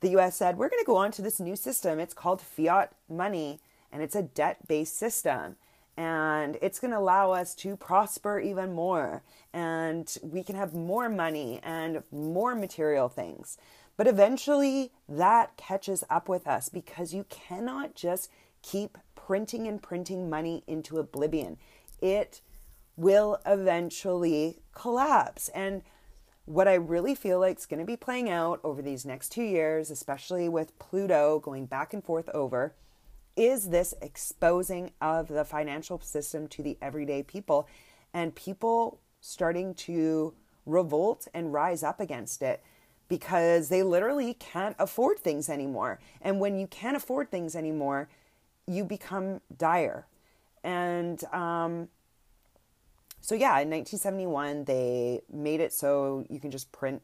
the 0.00 0.16
US 0.18 0.36
said, 0.36 0.56
we're 0.56 0.70
going 0.70 0.82
to 0.82 0.86
go 0.86 0.96
on 0.96 1.12
to 1.12 1.22
this 1.22 1.38
new 1.38 1.54
system. 1.54 2.00
It's 2.00 2.14
called 2.14 2.40
fiat 2.40 2.92
money 3.10 3.60
and 3.92 4.02
it's 4.02 4.16
a 4.16 4.22
debt-based 4.22 4.96
system 4.96 5.56
and 5.96 6.56
it's 6.62 6.78
going 6.78 6.92
to 6.92 6.98
allow 6.98 7.32
us 7.32 7.54
to 7.56 7.76
prosper 7.76 8.40
even 8.40 8.72
more 8.72 9.22
and 9.52 10.16
we 10.22 10.42
can 10.42 10.56
have 10.56 10.72
more 10.72 11.10
money 11.10 11.60
and 11.62 12.02
more 12.10 12.54
material 12.54 13.08
things. 13.10 13.58
But 14.00 14.06
eventually 14.06 14.92
that 15.10 15.58
catches 15.58 16.04
up 16.08 16.26
with 16.26 16.46
us 16.46 16.70
because 16.70 17.12
you 17.12 17.26
cannot 17.28 17.94
just 17.94 18.30
keep 18.62 18.96
printing 19.14 19.66
and 19.66 19.82
printing 19.82 20.30
money 20.30 20.64
into 20.66 20.98
oblivion. 20.98 21.58
It 22.00 22.40
will 22.96 23.36
eventually 23.44 24.62
collapse. 24.72 25.50
And 25.50 25.82
what 26.46 26.66
I 26.66 26.76
really 26.76 27.14
feel 27.14 27.40
like 27.40 27.58
is 27.58 27.66
going 27.66 27.80
to 27.80 27.84
be 27.84 27.98
playing 27.98 28.30
out 28.30 28.58
over 28.64 28.80
these 28.80 29.04
next 29.04 29.32
two 29.32 29.42
years, 29.42 29.90
especially 29.90 30.48
with 30.48 30.78
Pluto 30.78 31.38
going 31.38 31.66
back 31.66 31.92
and 31.92 32.02
forth 32.02 32.30
over, 32.30 32.74
is 33.36 33.68
this 33.68 33.92
exposing 34.00 34.92
of 35.02 35.28
the 35.28 35.44
financial 35.44 36.00
system 36.00 36.48
to 36.48 36.62
the 36.62 36.78
everyday 36.80 37.22
people 37.22 37.68
and 38.14 38.34
people 38.34 38.98
starting 39.20 39.74
to 39.74 40.32
revolt 40.64 41.28
and 41.34 41.52
rise 41.52 41.82
up 41.82 42.00
against 42.00 42.40
it 42.40 42.62
because 43.10 43.68
they 43.70 43.82
literally 43.82 44.34
can't 44.34 44.76
afford 44.78 45.18
things 45.18 45.48
anymore. 45.50 45.98
And 46.22 46.38
when 46.38 46.56
you 46.56 46.68
can't 46.68 46.96
afford 46.96 47.28
things 47.28 47.56
anymore, 47.56 48.08
you 48.68 48.84
become 48.84 49.40
dire. 49.54 50.06
And 50.62 51.22
um, 51.32 51.88
so, 53.20 53.34
yeah, 53.34 53.58
in 53.58 53.68
1971, 53.68 54.64
they 54.64 55.22
made 55.30 55.60
it 55.60 55.72
so 55.72 56.24
you 56.30 56.38
can 56.38 56.52
just 56.52 56.70
print 56.70 57.02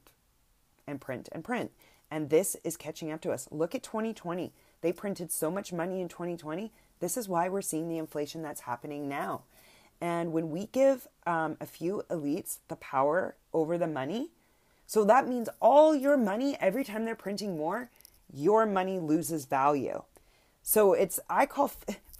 and 0.86 1.00
print 1.00 1.28
and 1.32 1.42
print. 1.42 1.72
And 2.08 2.30
this 2.30 2.56
is 2.62 2.76
catching 2.76 3.10
up 3.10 3.20
to 3.22 3.32
us. 3.32 3.48
Look 3.50 3.74
at 3.74 3.82
2020. 3.82 4.52
They 4.82 4.92
printed 4.92 5.32
so 5.32 5.50
much 5.50 5.72
money 5.72 6.00
in 6.00 6.06
2020. 6.06 6.70
This 7.00 7.16
is 7.16 7.28
why 7.28 7.48
we're 7.48 7.62
seeing 7.62 7.88
the 7.88 7.98
inflation 7.98 8.42
that's 8.42 8.60
happening 8.60 9.08
now. 9.08 9.42
And 10.00 10.32
when 10.32 10.50
we 10.50 10.66
give 10.66 11.08
um, 11.26 11.56
a 11.60 11.66
few 11.66 12.04
elites 12.08 12.58
the 12.68 12.76
power 12.76 13.34
over 13.52 13.76
the 13.76 13.88
money, 13.88 14.30
so 14.86 15.04
that 15.04 15.28
means 15.28 15.48
all 15.60 15.94
your 15.94 16.16
money, 16.16 16.56
every 16.60 16.84
time 16.84 17.04
they're 17.04 17.14
printing 17.14 17.56
more, 17.56 17.90
your 18.32 18.66
money 18.66 18.98
loses 18.98 19.44
value. 19.44 20.02
So 20.62 20.92
it's, 20.92 21.18
I 21.28 21.46
call 21.46 21.72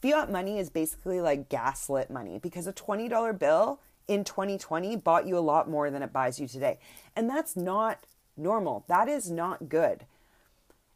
fiat 0.03 0.31
money 0.31 0.59
is 0.59 0.71
basically 0.71 1.21
like 1.21 1.49
gaslit 1.49 2.11
money 2.11 2.39
because 2.39 2.67
a 2.67 2.73
$20 2.73 3.39
bill 3.39 3.81
in 4.09 4.25
2020 4.25 4.97
bought 4.97 5.27
you 5.27 5.39
a 5.39 5.41
lot 5.41 5.69
more 5.69 5.91
than 5.91 6.03
it 6.03 6.13
buys 6.13 6.39
you 6.41 6.47
today. 6.47 6.79
And 7.15 7.29
that's 7.29 7.57
not 7.57 8.01
normal. 8.37 8.85
That 8.89 9.09
is 9.09 9.31
not 9.31 9.69
good. 9.69 10.05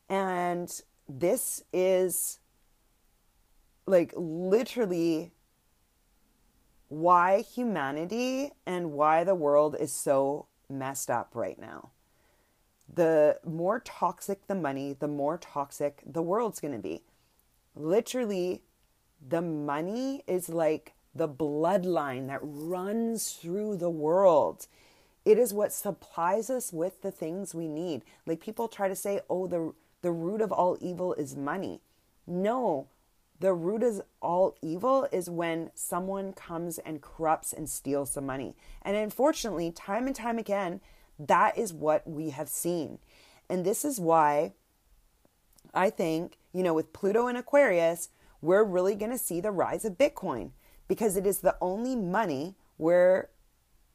And 0.09 0.71
this 1.09 1.63
is 1.73 2.39
like 3.87 4.13
literally 4.17 5.33
why 6.89 7.43
humanity 7.43 8.51
and 8.67 8.93
why 8.93 9.23
the 9.25 9.35
world 9.35 9.77
is 9.79 9.93
so 9.93 10.47
messed 10.71 11.11
up 11.11 11.31
right 11.35 11.59
now. 11.59 11.91
The 12.93 13.39
more 13.47 13.81
toxic 13.81 14.47
the 14.47 14.55
money, 14.55 14.97
the 14.99 15.09
more 15.09 15.39
toxic 15.39 16.03
the 16.05 16.23
world's 16.23 16.61
going 16.61 16.75
to 16.75 16.81
be. 16.81 17.03
Literally, 17.77 18.63
the 19.27 19.43
money 19.43 20.23
is 20.27 20.49
like 20.49 20.95
the 21.15 21.29
bloodline 21.29 22.29
that 22.29 22.41
runs 22.43 23.33
through 23.33 23.77
the 23.77 23.91
world. 23.91 24.67
It 25.25 25.39
is 25.39 25.53
what 25.53 25.73
supplies 25.73 26.51
us 26.51 26.73
with 26.73 27.03
the 27.03 27.11
things 27.11 27.55
we 27.55 27.69
need. 27.69 28.03
Like 28.27 28.41
people 28.41 28.69
try 28.69 28.89
to 28.89 28.97
say, 28.97 29.21
oh, 29.29 29.47
the, 29.47 29.73
the 30.03 30.11
root 30.11 30.41
of 30.41 30.51
all 30.51 30.79
evil 30.81 31.13
is 31.15 31.37
money. 31.37 31.81
No, 32.27 32.89
the 33.41 33.55
root 33.55 33.83
of 33.83 34.03
all 34.21 34.55
evil 34.63 35.09
is 35.11 35.31
when 35.31 35.71
someone 35.75 36.33
comes 36.33 36.79
and 36.79 37.01
corrupts 37.01 37.53
and 37.53 37.69
steals 37.69 38.13
some 38.13 38.27
money. 38.27 38.55
And 38.83 38.97
unfortunately, 38.97 39.73
time 39.73 40.07
and 40.07 40.15
time 40.15 40.39
again, 40.39 40.81
that 41.19 41.57
is 41.57 41.73
what 41.73 42.07
we 42.07 42.31
have 42.31 42.49
seen. 42.49 42.99
And 43.49 43.65
this 43.65 43.85
is 43.85 43.99
why 43.99 44.53
I 45.75 45.91
think, 45.91 46.37
you 46.53 46.63
know, 46.63 46.75
with 46.75 46.93
Pluto 46.93 47.27
and 47.27 47.39
Aquarius, 47.39 48.11
we're 48.43 48.65
really 48.65 48.95
going 48.95 49.11
to 49.11 49.19
see 49.19 49.41
the 49.41 49.51
rise 49.51 49.85
of 49.85 49.99
Bitcoin 49.99 50.51
because 50.87 51.17
it 51.17 51.27
is 51.27 51.39
the 51.39 51.57
only 51.61 51.97
money 51.97 52.57
where 52.77 53.31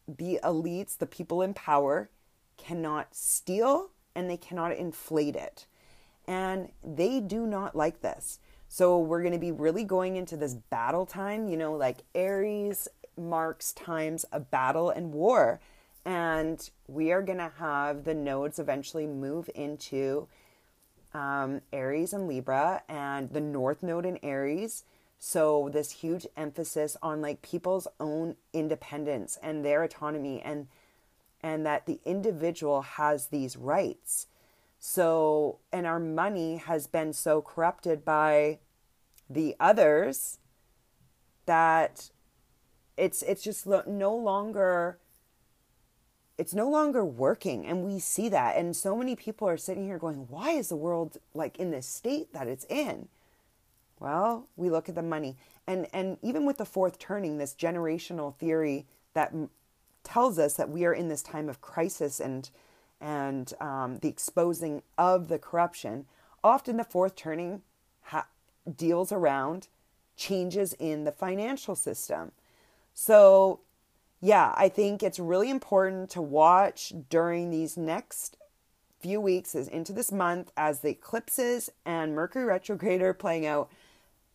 the 0.08 0.40
elites, 0.44 0.98
the 0.98 1.06
people 1.06 1.42
in 1.42 1.54
power, 1.54 2.10
cannot 2.58 3.16
steal 3.16 3.92
and 4.16 4.30
they 4.30 4.38
cannot 4.38 4.72
inflate 4.72 5.36
it. 5.36 5.68
And 6.28 6.72
they 6.84 7.20
do 7.20 7.46
not 7.46 7.75
like 7.75 8.02
this. 8.02 8.40
So 8.75 9.00
we're 9.00 9.22
going 9.22 9.32
to 9.32 9.39
be 9.39 9.53
really 9.53 9.86
going 9.86 10.17
into 10.17 10.36
this 10.36 10.53
battle 10.53 11.05
time, 11.05 11.48
you 11.48 11.55
know, 11.55 11.72
like 11.72 12.00
Aries 12.13 12.89
marks 13.15 13.72
times 13.72 14.25
of 14.34 14.51
battle 14.51 14.89
and 14.89 15.13
war. 15.13 15.62
And 16.03 16.70
we 16.86 17.13
are 17.13 17.22
going 17.22 17.38
to 17.38 17.53
have 17.58 18.03
the 18.03 18.13
nodes 18.13 18.60
eventually 18.60 19.08
move 19.08 19.50
into 19.55 20.27
um, 21.13 21.62
Aries 21.72 22.12
and 22.12 22.27
Libra 22.27 22.84
and 22.89 23.29
the 23.29 23.39
North 23.39 23.82
Node 23.82 24.05
in 24.05 24.20
Aries. 24.22 24.84
So, 25.20 25.70
this 25.72 25.91
huge 25.91 26.27
emphasis 26.36 26.98
on 27.01 27.22
like 27.22 27.41
people's 27.41 27.88
own 28.01 28.36
independence 28.51 29.39
and 29.41 29.63
their 29.63 29.84
autonomy 29.84 30.41
and 30.41 30.67
and 31.41 31.65
that 31.65 31.86
the 31.86 32.01
individual 32.03 32.82
has 32.82 33.27
these 33.27 33.55
rights. 33.55 34.27
So, 34.79 35.60
and 35.72 35.88
our 35.88 36.00
money 36.00 36.58
has 36.58 36.88
been 36.88 37.13
so 37.13 37.41
corrupted 37.41 38.03
by 38.03 38.60
the 39.29 39.55
others 39.60 40.39
that 41.46 42.10
it's 42.98 43.22
it's 43.24 43.44
just 43.44 43.67
no 43.67 44.15
longer 44.15 44.98
it's 46.38 46.53
no 46.53 46.70
longer 46.70 47.05
working 47.05 47.65
and 47.65 47.84
we 47.84 48.00
see 48.00 48.27
that. 48.29 48.58
And 48.58 48.75
so 48.75 48.96
many 48.96 49.15
people 49.15 49.48
are 49.48 49.58
sitting 49.58 49.86
here 49.86 49.98
going 49.98 50.27
why 50.29 50.51
is 50.51 50.70
the 50.70 50.75
world 50.75 51.17
like 51.34 51.58
in 51.58 51.72
this 51.72 51.88
state 51.88 52.34
that 52.34 52.48
it's 52.48 52.65
in? 52.70 53.08
Well 54.00 54.48
we 54.55 54.70
look 54.70 54.89
at 54.89 54.96
the 54.96 55.03
money. 55.03 55.38
And 55.67 55.88
and 55.94 56.17
even 56.22 56.46
with 56.46 56.58
the 56.58 56.65
fourth 56.65 57.00
turning 57.00 57.38
this 57.38 57.53
generational 57.53 58.36
theory 58.36 58.86
that 59.13 59.32
m- 59.34 59.50
tells 60.03 60.38
us 60.38 60.53
that 60.55 60.70
we 60.70 60.86
are 60.86 60.94
in 60.94 61.08
this 61.08 61.22
time 61.22 61.50
of 61.50 61.62
crisis 61.62 62.20
and 62.20 62.50
and 63.01 63.53
um, 63.60 63.98
the 64.00 64.08
exposing 64.08 64.82
of 64.98 65.27
the 65.27 65.39
corruption 65.39 66.05
often 66.44 66.77
the 66.77 66.84
fourth 66.84 67.15
turning 67.15 67.62
ha- 68.03 68.27
deals 68.74 69.12
around 69.12 69.67
changes 70.15 70.74
in 70.74 71.03
the 71.03 71.12
financial 71.12 71.75
system 71.75 72.31
so 72.93 73.60
yeah, 74.22 74.55
I 74.57 74.69
think 74.69 75.03
it's 75.03 75.19
really 75.19 75.51
important 75.51 76.10
to 76.12 76.22
watch 76.22 76.93
during 77.10 77.51
these 77.51 77.77
next 77.77 78.38
few 79.00 79.22
weeks 79.22 79.53
as 79.53 79.67
into 79.67 79.93
this 79.93 80.12
month 80.12 80.51
as 80.57 80.79
the 80.79 80.89
eclipses 80.89 81.69
and 81.86 82.15
Mercury 82.15 82.45
retrograde 82.45 83.03
are 83.03 83.13
playing 83.13 83.45
out. 83.45 83.69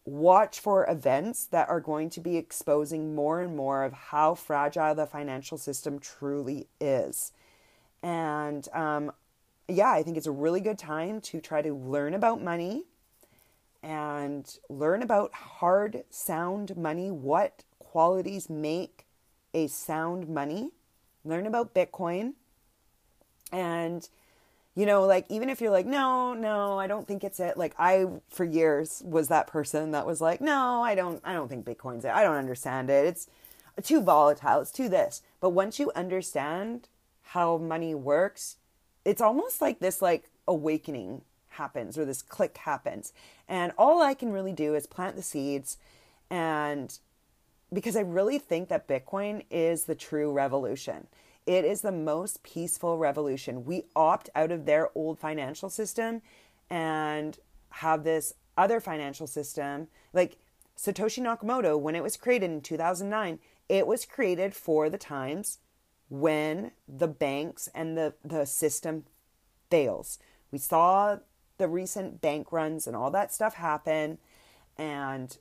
Watch 0.04 0.60
for 0.60 0.88
events 0.88 1.44
that 1.46 1.68
are 1.68 1.80
going 1.80 2.10
to 2.10 2.20
be 2.20 2.36
exposing 2.36 3.14
more 3.14 3.40
and 3.40 3.56
more 3.56 3.82
of 3.82 3.92
how 3.92 4.34
fragile 4.34 4.94
the 4.94 5.06
financial 5.06 5.58
system 5.58 5.98
truly 5.98 6.68
is. 6.80 7.32
And 8.02 8.68
um, 8.72 9.12
yeah, 9.66 9.90
I 9.90 10.02
think 10.02 10.16
it's 10.16 10.26
a 10.26 10.32
really 10.32 10.60
good 10.60 10.78
time 10.78 11.20
to 11.22 11.40
try 11.40 11.62
to 11.62 11.74
learn 11.74 12.14
about 12.14 12.42
money 12.42 12.84
and 13.82 14.58
learn 14.68 15.02
about 15.02 15.32
hard, 15.32 16.04
sound 16.10 16.76
money, 16.76 17.10
what 17.10 17.64
qualities 17.78 18.50
make 18.50 19.06
a 19.54 19.66
sound 19.66 20.28
money, 20.28 20.70
learn 21.24 21.46
about 21.46 21.74
Bitcoin. 21.74 22.34
And, 23.52 24.08
you 24.74 24.86
know, 24.86 25.04
like, 25.04 25.26
even 25.28 25.48
if 25.48 25.60
you're 25.60 25.72
like, 25.72 25.86
no, 25.86 26.34
no, 26.34 26.78
I 26.78 26.86
don't 26.86 27.08
think 27.08 27.24
it's 27.24 27.40
it. 27.40 27.56
Like, 27.56 27.74
I, 27.78 28.06
for 28.28 28.44
years, 28.44 29.02
was 29.04 29.28
that 29.28 29.46
person 29.46 29.90
that 29.90 30.06
was 30.06 30.20
like, 30.20 30.40
no, 30.40 30.82
I 30.82 30.94
don't, 30.94 31.20
I 31.24 31.32
don't 31.32 31.48
think 31.48 31.64
Bitcoin's 31.64 32.04
it. 32.04 32.12
I 32.12 32.22
don't 32.22 32.36
understand 32.36 32.90
it. 32.90 33.06
It's 33.06 33.28
too 33.82 34.02
volatile. 34.02 34.60
It's 34.60 34.70
too 34.70 34.88
this. 34.88 35.22
But 35.40 35.50
once 35.50 35.78
you 35.78 35.90
understand 35.96 36.88
how 37.22 37.56
money 37.56 37.94
works, 37.94 38.56
it's 39.04 39.20
almost 39.20 39.60
like 39.60 39.80
this, 39.80 40.00
like, 40.02 40.28
awakening 40.46 41.22
happens 41.60 41.98
or 41.98 42.04
this 42.06 42.22
click 42.22 42.56
happens. 42.56 43.12
And 43.46 43.72
all 43.76 44.02
I 44.02 44.14
can 44.14 44.32
really 44.32 44.52
do 44.52 44.74
is 44.74 44.86
plant 44.86 45.14
the 45.14 45.22
seeds 45.22 45.76
and 46.30 46.98
because 47.72 47.96
I 47.96 48.00
really 48.00 48.38
think 48.38 48.68
that 48.68 48.88
Bitcoin 48.88 49.44
is 49.50 49.84
the 49.84 49.94
true 49.94 50.32
revolution. 50.32 51.06
It 51.46 51.64
is 51.64 51.82
the 51.82 51.92
most 51.92 52.42
peaceful 52.42 52.98
revolution. 52.98 53.64
We 53.64 53.84
opt 53.94 54.30
out 54.34 54.50
of 54.50 54.66
their 54.66 54.90
old 54.94 55.18
financial 55.18 55.70
system 55.70 56.22
and 56.68 57.38
have 57.70 58.04
this 58.04 58.34
other 58.56 58.80
financial 58.80 59.26
system. 59.26 59.88
Like 60.12 60.38
Satoshi 60.76 61.22
Nakamoto, 61.22 61.78
when 61.78 61.94
it 61.94 62.02
was 62.02 62.16
created 62.16 62.50
in 62.50 62.60
2009, 62.60 63.38
it 63.68 63.86
was 63.86 64.04
created 64.04 64.54
for 64.54 64.90
the 64.90 64.98
times 64.98 65.58
when 66.08 66.72
the 66.88 67.08
banks 67.08 67.68
and 67.74 67.96
the, 67.96 68.14
the 68.24 68.44
system 68.44 69.04
fails. 69.70 70.18
We 70.50 70.58
saw 70.58 71.18
the 71.60 71.68
recent 71.68 72.22
bank 72.22 72.50
runs 72.50 72.86
and 72.86 72.96
all 72.96 73.10
that 73.10 73.32
stuff 73.32 73.54
happen. 73.54 74.18
And 74.78 75.36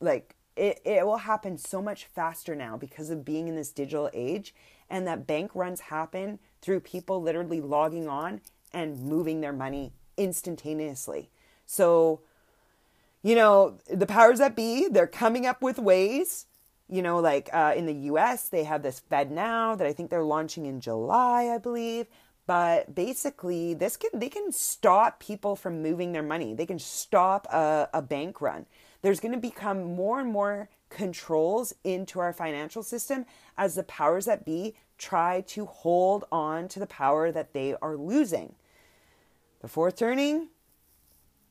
like 0.00 0.36
it, 0.54 0.80
it 0.84 1.06
will 1.06 1.16
happen 1.16 1.56
so 1.56 1.80
much 1.80 2.04
faster 2.04 2.54
now 2.54 2.76
because 2.76 3.08
of 3.08 3.24
being 3.24 3.48
in 3.48 3.56
this 3.56 3.72
digital 3.72 4.10
age 4.12 4.54
and 4.90 5.06
that 5.06 5.26
bank 5.26 5.50
runs 5.54 5.80
happen 5.80 6.38
through 6.60 6.80
people 6.80 7.22
literally 7.22 7.62
logging 7.62 8.06
on 8.06 8.42
and 8.70 9.00
moving 9.00 9.40
their 9.40 9.52
money 9.52 9.94
instantaneously. 10.18 11.30
So 11.64 12.20
you 13.22 13.34
know 13.34 13.78
the 13.90 14.06
powers 14.06 14.40
that 14.40 14.54
be 14.54 14.88
they're 14.88 15.06
coming 15.06 15.46
up 15.46 15.62
with 15.62 15.78
ways. 15.78 16.44
You 16.86 17.00
know 17.00 17.18
like 17.18 17.48
uh, 17.50 17.72
in 17.74 17.86
the 17.86 17.94
us 17.94 18.46
they 18.50 18.64
have 18.64 18.82
this 18.82 19.00
FedNow 19.10 19.78
that 19.78 19.86
i 19.86 19.94
think 19.94 20.10
they're 20.10 20.22
launching 20.22 20.66
in 20.66 20.80
july 20.80 21.48
i 21.48 21.56
believe 21.56 22.06
but 22.46 22.94
basically 22.94 23.74
this 23.74 23.96
can 23.96 24.10
they 24.14 24.28
can 24.28 24.50
stop 24.52 25.20
people 25.20 25.54
from 25.56 25.82
moving 25.82 26.12
their 26.12 26.22
money 26.22 26.54
they 26.54 26.66
can 26.66 26.78
stop 26.78 27.46
a, 27.52 27.88
a 27.94 28.02
bank 28.02 28.40
run 28.40 28.66
there's 29.02 29.20
going 29.20 29.34
to 29.34 29.40
become 29.40 29.94
more 29.94 30.20
and 30.20 30.30
more 30.30 30.68
controls 30.88 31.74
into 31.82 32.20
our 32.20 32.32
financial 32.32 32.82
system 32.82 33.26
as 33.58 33.74
the 33.74 33.82
powers 33.82 34.26
that 34.26 34.44
be 34.44 34.74
try 34.98 35.40
to 35.40 35.66
hold 35.66 36.24
on 36.30 36.68
to 36.68 36.78
the 36.78 36.86
power 36.86 37.32
that 37.32 37.52
they 37.52 37.74
are 37.82 37.96
losing. 37.96 38.54
The 39.60 39.68
fourth 39.68 39.96
turning, 39.96 40.48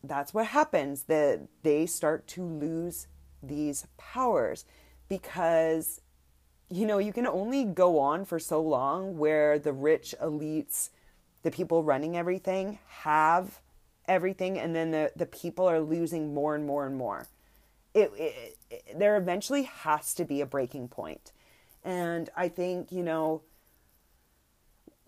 that's 0.03 0.33
what 0.33 0.47
happens 0.47 1.03
that 1.03 1.41
they 1.63 1.85
start 1.85 2.27
to 2.27 2.43
lose 2.43 3.07
these 3.43 3.87
powers 3.97 4.65
because 5.09 5.99
you 6.71 6.85
know 6.85 6.97
you 6.97 7.13
can 7.13 7.27
only 7.27 7.65
go 7.65 7.99
on 7.99 8.25
for 8.25 8.39
so 8.39 8.61
long 8.61 9.17
where 9.17 9.59
the 9.59 9.73
rich 9.73 10.15
elites 10.21 10.89
the 11.43 11.51
people 11.51 11.83
running 11.83 12.15
everything 12.15 12.79
have 12.87 13.59
everything 14.07 14.57
and 14.57 14.75
then 14.75 14.91
the, 14.91 15.11
the 15.15 15.25
people 15.25 15.65
are 15.65 15.79
losing 15.79 16.33
more 16.33 16.55
and 16.55 16.65
more 16.65 16.85
and 16.85 16.95
more 16.95 17.27
it, 17.93 18.11
it, 18.17 18.57
it, 18.69 18.99
there 18.99 19.17
eventually 19.17 19.63
has 19.63 20.13
to 20.15 20.25
be 20.25 20.41
a 20.41 20.45
breaking 20.45 20.87
point. 20.87 21.31
And 21.83 22.29
I 22.35 22.47
think, 22.47 22.91
you 22.91 23.03
know, 23.03 23.41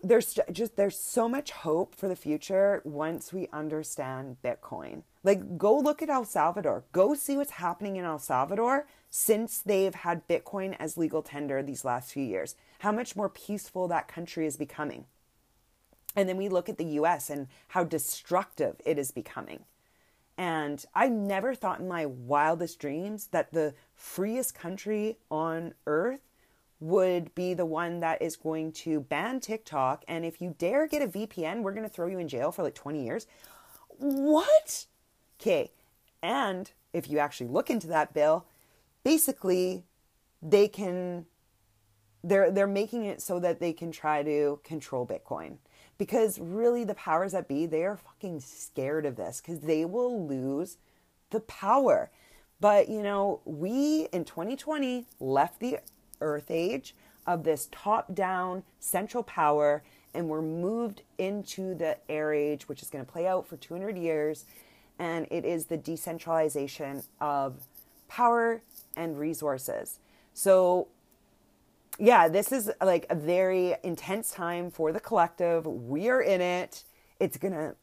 there's 0.04 0.38
just 0.52 0.76
there's 0.76 0.98
so 0.98 1.28
much 1.28 1.50
hope 1.50 1.94
for 1.94 2.08
the 2.08 2.16
future 2.16 2.82
once 2.84 3.32
we 3.32 3.48
understand 3.52 4.36
Bitcoin. 4.44 5.02
Like 5.22 5.56
go 5.56 5.78
look 5.78 6.02
at 6.02 6.10
El 6.10 6.24
Salvador. 6.24 6.84
Go 6.92 7.14
see 7.14 7.36
what's 7.36 7.52
happening 7.52 7.96
in 7.96 8.04
El 8.04 8.18
Salvador 8.18 8.86
since 9.10 9.60
they've 9.60 9.94
had 9.94 10.28
Bitcoin 10.28 10.76
as 10.78 10.98
legal 10.98 11.22
tender 11.22 11.62
these 11.62 11.84
last 11.84 12.12
few 12.12 12.22
years. 12.22 12.54
How 12.80 12.92
much 12.92 13.16
more 13.16 13.28
peaceful 13.28 13.88
that 13.88 14.08
country 14.08 14.46
is 14.46 14.56
becoming. 14.56 15.06
And 16.14 16.28
then 16.28 16.36
we 16.36 16.48
look 16.48 16.68
at 16.68 16.78
the 16.78 16.98
US 17.00 17.30
and 17.30 17.48
how 17.68 17.84
destructive 17.84 18.76
it 18.84 18.98
is 18.98 19.10
becoming. 19.10 19.64
And 20.36 20.84
I 20.94 21.08
never 21.08 21.54
thought 21.54 21.80
in 21.80 21.88
my 21.88 22.06
wildest 22.06 22.78
dreams 22.78 23.28
that 23.28 23.52
the 23.52 23.74
freest 23.94 24.54
country 24.54 25.18
on 25.30 25.74
earth 25.86 26.20
would 26.80 27.34
be 27.34 27.54
the 27.54 27.66
one 27.66 28.00
that 28.00 28.20
is 28.20 28.36
going 28.36 28.72
to 28.72 29.00
ban 29.00 29.40
TikTok. 29.40 30.04
And 30.08 30.24
if 30.24 30.40
you 30.40 30.54
dare 30.58 30.86
get 30.86 31.02
a 31.02 31.06
VPN, 31.06 31.62
we're 31.62 31.72
going 31.72 31.88
to 31.88 31.92
throw 31.92 32.06
you 32.06 32.18
in 32.18 32.28
jail 32.28 32.52
for 32.52 32.62
like 32.62 32.74
20 32.74 33.04
years. 33.04 33.26
What? 33.98 34.86
Okay. 35.40 35.72
And 36.22 36.70
if 36.92 37.10
you 37.10 37.18
actually 37.18 37.48
look 37.48 37.70
into 37.70 37.86
that 37.88 38.14
bill, 38.14 38.46
basically 39.02 39.84
they 40.42 40.68
can 40.68 41.26
they're 42.22 42.50
they're 42.50 42.66
making 42.66 43.04
it 43.04 43.20
so 43.20 43.38
that 43.38 43.60
they 43.60 43.72
can 43.72 43.92
try 43.92 44.22
to 44.22 44.58
control 44.64 45.06
Bitcoin. 45.06 45.58
Because 45.96 46.38
really 46.40 46.82
the 46.82 46.94
powers 46.94 47.32
that 47.32 47.46
be, 47.46 47.66
they 47.66 47.84
are 47.84 47.96
fucking 47.96 48.40
scared 48.40 49.06
of 49.06 49.16
this 49.16 49.40
because 49.40 49.60
they 49.60 49.84
will 49.84 50.26
lose 50.26 50.78
the 51.30 51.40
power. 51.40 52.10
But 52.60 52.88
you 52.88 53.02
know, 53.02 53.40
we 53.44 54.08
in 54.12 54.24
2020 54.24 55.06
left 55.20 55.60
the 55.60 55.78
earth 56.20 56.50
age 56.50 56.94
of 57.26 57.44
this 57.44 57.68
top-down 57.72 58.62
central 58.78 59.22
power 59.22 59.82
and 60.12 60.28
we're 60.28 60.42
moved 60.42 61.02
into 61.18 61.74
the 61.74 61.96
air 62.08 62.32
age 62.32 62.68
which 62.68 62.82
is 62.82 62.90
going 62.90 63.04
to 63.04 63.10
play 63.10 63.26
out 63.26 63.46
for 63.46 63.56
200 63.56 63.96
years 63.96 64.44
and 64.98 65.26
it 65.30 65.44
is 65.44 65.66
the 65.66 65.76
decentralization 65.76 67.02
of 67.20 67.66
power 68.08 68.62
and 68.96 69.18
resources. 69.18 69.98
So 70.34 70.88
yeah, 71.98 72.28
this 72.28 72.52
is 72.52 72.70
like 72.82 73.06
a 73.10 73.14
very 73.14 73.74
intense 73.82 74.30
time 74.30 74.70
for 74.70 74.92
the 74.92 75.00
collective. 75.00 75.66
We 75.66 76.08
are 76.08 76.20
in 76.20 76.40
it. 76.40 76.84
It's 77.20 77.36
going 77.36 77.54
to 77.54 77.74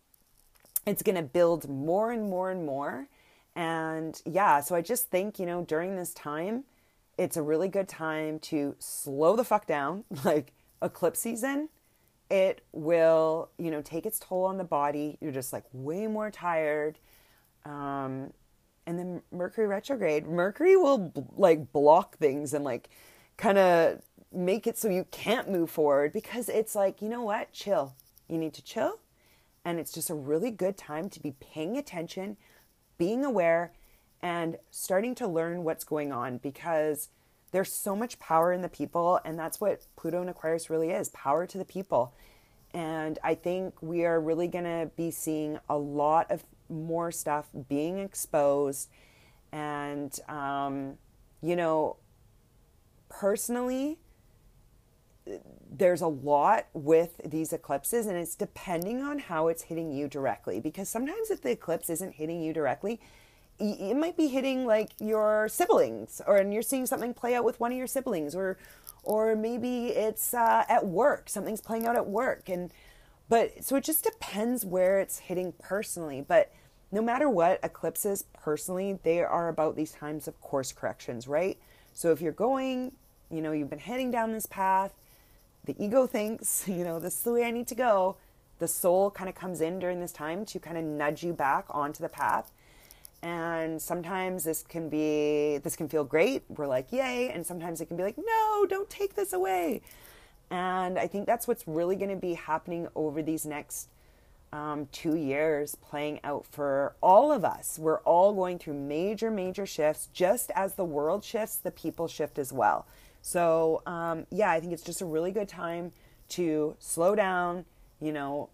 it's 0.86 1.04
going 1.04 1.16
to 1.16 1.22
build 1.22 1.70
more 1.70 2.12
and 2.12 2.30
more 2.30 2.50
and 2.50 2.66
more. 2.66 3.08
And 3.56 4.20
yeah, 4.26 4.62
so 4.62 4.76
I 4.76 4.82
just 4.82 5.10
think, 5.10 5.38
you 5.38 5.46
know, 5.46 5.64
during 5.64 5.96
this 5.96 6.14
time, 6.14 6.64
it's 7.18 7.38
a 7.38 7.42
really 7.42 7.68
good 7.68 7.88
time 7.88 8.40
to 8.40 8.76
slow 8.80 9.36
the 9.36 9.44
fuck 9.44 9.68
down. 9.68 10.04
Like 10.24 10.54
eclipse 10.82 11.20
season, 11.20 11.70
it 12.30 12.66
will, 12.72 13.50
you 13.58 13.70
know, 13.70 13.82
take 13.82 14.06
its 14.06 14.20
toll 14.20 14.46
on 14.46 14.58
the 14.58 14.64
body. 14.64 15.18
You're 15.22 15.32
just 15.32 15.54
like 15.54 15.66
way 15.74 16.08
more 16.08 16.32
tired. 16.32 16.98
Um, 17.66 18.32
and 18.88 18.98
then 18.98 19.22
Mercury 19.32 19.68
retrograde, 19.68 20.26
Mercury 20.26 20.76
will 20.76 21.14
like 21.36 21.72
block 21.72 22.18
things 22.18 22.54
and 22.54 22.64
like 22.64 22.90
kind 23.38 23.58
of 23.58 24.02
make 24.32 24.66
it 24.66 24.78
so 24.78 24.90
you 24.90 25.06
can't 25.12 25.50
move 25.50 25.70
forward 25.70 26.14
because 26.14 26.50
it's 26.50 26.74
like, 26.74 27.02
you 27.02 27.10
know 27.10 27.22
what? 27.22 27.52
Chill. 27.52 27.96
You 28.28 28.38
need 28.38 28.54
to 28.54 28.64
chill. 28.64 29.00
And 29.64 29.80
it's 29.80 29.92
just 29.92 30.10
a 30.10 30.16
really 30.16 30.52
good 30.52 30.78
time 30.78 31.10
to 31.10 31.20
be 31.20 31.36
paying 31.40 31.78
attention, 31.78 32.38
being 32.98 33.24
aware, 33.24 33.74
and 34.22 34.58
starting 34.70 35.16
to 35.16 35.28
learn 35.28 35.64
what's 35.64 35.84
going 35.84 36.12
on 36.12 36.38
because 36.38 37.10
there's 37.52 37.72
so 37.72 37.96
much 37.96 38.20
power 38.20 38.54
in 38.54 38.62
the 38.62 38.70
people. 38.70 39.20
And 39.26 39.38
that's 39.38 39.60
what 39.60 39.86
Pluto 39.96 40.22
and 40.22 40.30
Aquarius 40.30 40.70
really 40.70 40.92
is 40.92 41.10
power 41.10 41.46
to 41.48 41.58
the 41.58 41.66
people. 41.66 42.14
And 42.74 43.20
I 43.24 43.36
think 43.36 43.82
we 43.82 44.06
are 44.06 44.20
really 44.20 44.48
going 44.48 44.64
to 44.64 44.90
be 44.96 45.12
seeing 45.12 45.60
a 45.70 45.78
lot 45.78 46.32
of 46.32 46.44
more 46.70 47.12
stuff 47.12 47.48
being 47.68 48.00
exposed. 48.00 48.90
And, 49.52 50.18
um, 50.30 50.98
you 51.42 51.56
know, 51.58 51.98
personally, 53.10 54.00
there's 55.70 56.02
a 56.02 56.08
lot 56.08 56.68
with 56.74 57.20
these 57.26 57.54
eclipses, 57.54 58.06
and 58.06 58.18
it's 58.18 58.36
depending 58.36 59.02
on 59.02 59.20
how 59.20 59.50
it's 59.50 59.64
hitting 59.64 59.92
you 59.92 60.08
directly. 60.08 60.60
Because 60.60 60.88
sometimes, 60.88 61.30
if 61.30 61.42
the 61.42 61.52
eclipse 61.52 61.90
isn't 61.90 62.14
hitting 62.16 62.42
you 62.42 62.54
directly, 62.54 63.02
it 63.62 63.96
might 63.96 64.18
be 64.18 64.28
hitting 64.28 64.66
like 64.66 64.92
your 65.00 65.48
siblings, 65.48 66.22
or 66.26 66.38
and 66.38 66.54
you're 66.54 66.62
seeing 66.62 66.86
something 66.86 67.14
play 67.14 67.36
out 67.36 67.44
with 67.44 67.60
one 67.60 67.72
of 67.72 67.78
your 67.78 67.88
siblings, 67.88 68.36
or 68.36 68.58
or 69.04 69.36
maybe 69.36 69.88
it's 69.88 70.34
uh, 70.34 70.64
at 70.68 70.86
work, 70.86 71.30
something's 71.30 71.62
playing 71.62 71.86
out 71.86 71.96
at 71.96 72.08
work, 72.08 72.50
and 72.50 72.72
but 73.30 73.64
so 73.64 73.76
it 73.76 73.84
just 73.84 74.04
depends 74.04 74.66
where 74.66 75.00
it's 75.00 75.20
hitting 75.20 75.54
personally. 75.60 76.24
But 76.28 76.52
no 76.92 77.02
matter 77.02 77.30
what, 77.30 77.60
eclipses 77.64 78.26
personally, 78.34 79.00
they 79.04 79.22
are 79.22 79.48
about 79.48 79.76
these 79.76 79.92
times 79.92 80.28
of 80.28 80.40
course 80.42 80.72
corrections, 80.72 81.28
right? 81.28 81.58
So 81.94 82.12
if 82.12 82.22
you're 82.22 82.32
going, 82.32 82.94
you 83.30 83.42
know, 83.42 83.52
you've 83.52 83.70
been 83.70 83.80
heading 83.80 84.12
down 84.12 84.32
this 84.32 84.46
path, 84.46 84.94
the 85.66 85.76
ego 85.84 86.08
thinks, 86.08 86.68
you 86.68 86.84
know, 86.84 87.00
this 87.00 87.18
is 87.18 87.24
the 87.24 87.32
way 87.32 87.46
I 87.46 87.52
need 87.52 87.68
to 87.68 87.76
go. 87.76 88.18
The 88.60 88.68
soul 88.68 89.10
kind 89.10 89.30
of 89.30 89.36
comes 89.36 89.62
in 89.62 89.80
during 89.80 90.00
this 90.00 90.12
time 90.12 90.46
to 90.46 90.60
kind 90.60 90.78
of 90.78 90.84
nudge 90.84 91.24
you 91.24 91.34
back 91.34 91.66
onto 91.70 92.04
the 92.04 92.10
path. 92.10 92.52
And 93.24 93.82
sometimes 93.82 94.44
this 94.44 94.64
can 94.64 94.90
be, 94.90 95.60
this 95.60 95.76
can 95.76 95.88
feel 95.88 96.04
great. 96.04 96.44
We're 96.50 96.68
like, 96.68 96.92
yay. 96.92 97.30
And 97.30 97.46
sometimes 97.46 97.80
it 97.80 97.86
can 97.86 97.98
be 97.98 98.04
like, 98.04 98.18
no, 98.18 98.66
don't 98.68 98.90
take 98.90 99.16
this 99.16 99.32
away. 99.32 99.82
And 100.50 100.98
I 100.98 101.08
think 101.08 101.28
that's 101.28 101.48
what's 101.48 101.68
really 101.68 101.96
going 101.96 102.10
to 102.10 102.16
be 102.16 102.34
happening 102.34 102.88
over 102.96 103.22
these 103.22 103.46
next 103.46 103.90
um, 104.52 104.88
two 104.92 105.16
years 105.16 105.76
playing 105.76 106.20
out 106.24 106.46
for 106.46 106.96
all 107.02 107.32
of 107.32 107.46
us. 107.46 107.80
We're 107.80 108.00
all 108.00 108.34
going 108.34 108.60
through 108.60 108.74
major, 108.74 109.32
major 109.32 109.66
shifts. 109.66 110.10
Just 110.12 110.52
as 110.56 110.74
the 110.74 110.84
world 110.84 111.24
shifts, 111.24 111.56
the 111.58 111.72
people 111.72 112.08
shift 112.08 112.38
as 112.38 112.52
well. 112.52 112.86
So, 113.22 113.82
um, 113.86 114.26
yeah, 114.32 114.52
I 114.52 114.60
think 114.60 114.74
it's 114.74 114.84
just 114.84 115.02
a 115.02 115.06
really 115.06 115.32
good 115.32 115.48
time 115.48 115.92
to 116.30 116.76
slow 116.80 117.16
down, 117.16 117.66
you 118.00 118.12
know, 118.12 118.50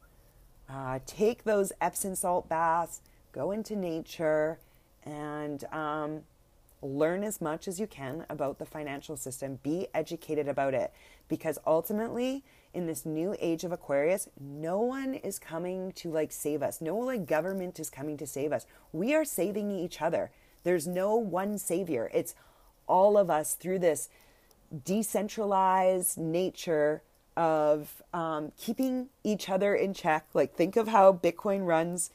uh, 0.69 0.99
take 1.05 1.45
those 1.45 1.71
Epsom 1.79 2.15
salt 2.15 2.49
baths, 2.49 3.01
go 3.37 3.51
into 3.51 3.75
nature, 3.75 4.57
and 5.03 5.63
um, 5.71 6.21
learn 6.81 7.23
as 7.23 7.39
much 7.39 7.67
as 7.67 7.79
you 7.79 7.85
can 7.85 8.25
about 8.29 8.57
the 8.57 8.65
financial 8.65 9.15
system. 9.15 9.59
Be 9.61 9.87
educated 9.93 10.47
about 10.47 10.73
it 10.73 10.91
because 11.27 11.59
ultimately, 11.67 12.43
in 12.73 12.87
this 12.87 13.05
new 13.05 13.35
age 13.39 13.63
of 13.63 13.71
Aquarius, 13.71 14.27
no 14.39 14.79
one 14.79 15.13
is 15.13 15.37
coming 15.37 15.91
to 15.93 16.09
like 16.09 16.31
save 16.31 16.63
us. 16.63 16.81
No 16.81 16.97
like 16.97 17.27
government 17.27 17.79
is 17.79 17.91
coming 17.91 18.17
to 18.17 18.25
save 18.25 18.51
us. 18.51 18.65
We 18.91 19.13
are 19.13 19.25
saving 19.25 19.71
each 19.71 20.01
other. 20.01 20.31
There's 20.63 20.87
no 20.87 21.15
one 21.15 21.59
savior. 21.59 22.09
It's 22.13 22.33
all 22.87 23.17
of 23.17 23.29
us 23.29 23.53
through 23.53 23.79
this 23.79 24.09
decentralized 24.83 26.17
nature 26.17 27.03
of 27.35 28.01
um, 28.13 28.51
keeping 28.57 29.09
each 29.23 29.47
other 29.47 29.75
in 29.75 29.93
check. 29.93 30.25
Like, 30.33 30.55
think 30.55 30.75
of 30.75 30.87
how 30.87 31.13
Bitcoin 31.13 31.67
runs. 31.67 32.09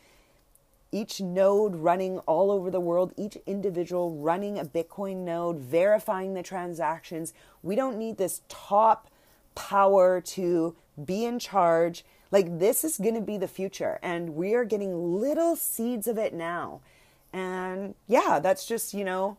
Each 0.92 1.20
node 1.20 1.74
running 1.76 2.18
all 2.20 2.50
over 2.50 2.70
the 2.70 2.81
world, 2.81 3.14
each 3.16 3.37
individual 3.46 4.14
running 4.14 4.59
a 4.59 4.64
Bitcoin 4.64 5.24
node, 5.24 5.59
verifying 5.59 6.35
the 6.35 6.42
transactions. 6.42 7.33
We 7.62 7.74
don't 7.74 7.98
need 7.98 8.18
this 8.18 8.42
top 8.48 9.09
power 9.55 10.20
to 10.20 10.76
be 11.02 11.24
in 11.24 11.38
charge. 11.38 12.05
Like, 12.31 12.59
this 12.59 12.85
is 12.85 12.98
going 12.98 13.14
to 13.14 13.20
be 13.20 13.38
the 13.38 13.48
future, 13.48 13.98
and 14.02 14.37
we 14.37 14.55
are 14.55 14.64
getting 14.64 15.20
little 15.20 15.57
seeds 15.57 16.07
of 16.07 16.18
it 16.18 16.35
now. 16.35 16.81
And 17.33 17.94
yeah, 18.07 18.38
that's 18.38 18.66
just, 18.66 18.94
you 18.94 19.05
know, 19.05 19.38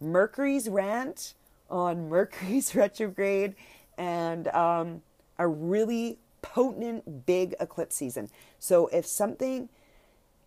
Mercury's 0.00 0.68
rant 0.68 1.34
on 1.70 2.08
Mercury's 2.08 2.74
retrograde 2.74 3.54
and 3.98 4.48
um, 4.48 5.02
a 5.38 5.46
really 5.46 6.18
potent 6.42 7.26
big 7.26 7.54
eclipse 7.60 7.96
season. 7.96 8.28
So 8.58 8.88
if 8.88 9.06
something 9.06 9.68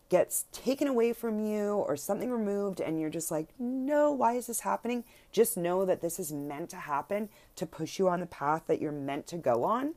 gets 0.10 0.46
taken 0.52 0.88
away 0.88 1.14
from 1.14 1.40
you 1.40 1.74
or 1.74 1.98
something 1.98 2.32
removed 2.32 2.80
and 2.80 3.00
you're 3.00 3.10
just 3.10 3.32
like, 3.32 3.48
no, 3.58 4.12
why 4.12 4.34
is 4.34 4.48
this 4.48 4.60
happening? 4.60 5.04
Just 5.32 5.58
know 5.58 5.86
that 5.86 6.02
this 6.02 6.20
is 6.20 6.32
meant 6.32 6.70
to 6.70 6.76
happen 6.76 7.30
to 7.56 7.66
push 7.66 7.98
you 7.98 8.08
on 8.08 8.20
the 8.20 8.26
path 8.26 8.64
that 8.68 8.82
you're 8.82 8.92
meant 8.92 9.28
to 9.28 9.38
go 9.38 9.64
on. 9.64 9.96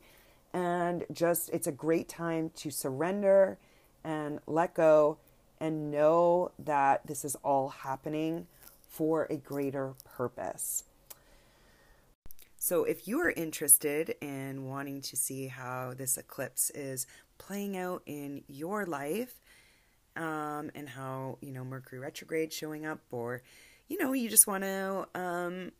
And 0.52 1.04
just, 1.12 1.50
it's 1.50 1.66
a 1.66 1.72
great 1.72 2.08
time 2.08 2.50
to 2.56 2.70
surrender 2.70 3.58
and 4.02 4.40
let 4.46 4.74
go 4.74 5.18
and 5.60 5.90
know 5.90 6.52
that 6.58 7.06
this 7.06 7.24
is 7.24 7.36
all 7.36 7.68
happening 7.68 8.46
for 8.88 9.26
a 9.28 9.36
greater 9.36 9.94
purpose. 10.04 10.84
So, 12.60 12.84
if 12.84 13.06
you 13.06 13.20
are 13.20 13.30
interested 13.30 14.16
in 14.20 14.64
wanting 14.64 15.00
to 15.02 15.16
see 15.16 15.46
how 15.46 15.94
this 15.96 16.16
eclipse 16.16 16.70
is 16.70 17.06
playing 17.38 17.76
out 17.76 18.02
in 18.04 18.42
your 18.48 18.84
life, 18.84 19.34
um, 20.16 20.70
and 20.74 20.88
how 20.88 21.38
you 21.40 21.52
know 21.52 21.64
Mercury 21.64 22.00
retrograde 22.00 22.52
showing 22.52 22.86
up, 22.86 23.00
or 23.10 23.42
you 23.88 23.98
know 23.98 24.12
you 24.12 24.28
just 24.28 24.46
want 24.46 24.64
to 24.64 25.08
um, 25.14 25.72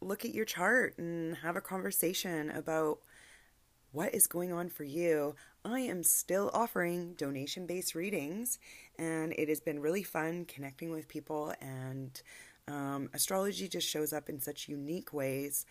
look 0.00 0.24
at 0.24 0.34
your 0.34 0.44
chart 0.44 0.98
and 0.98 1.36
have 1.36 1.56
a 1.56 1.60
conversation 1.60 2.50
about 2.50 2.98
what 3.92 4.14
is 4.14 4.26
going 4.26 4.52
on 4.52 4.68
for 4.68 4.84
you. 4.84 5.34
I 5.64 5.80
am 5.80 6.02
still 6.02 6.50
offering 6.54 7.14
donation 7.14 7.66
based 7.66 7.94
readings, 7.94 8.58
and 8.98 9.32
it 9.32 9.48
has 9.48 9.60
been 9.60 9.80
really 9.80 10.02
fun 10.02 10.44
connecting 10.46 10.90
with 10.90 11.08
people 11.08 11.54
and 11.60 12.20
um, 12.68 13.10
astrology 13.12 13.68
just 13.68 13.88
shows 13.88 14.12
up 14.12 14.28
in 14.28 14.40
such 14.40 14.68
unique 14.68 15.12
ways. 15.12 15.66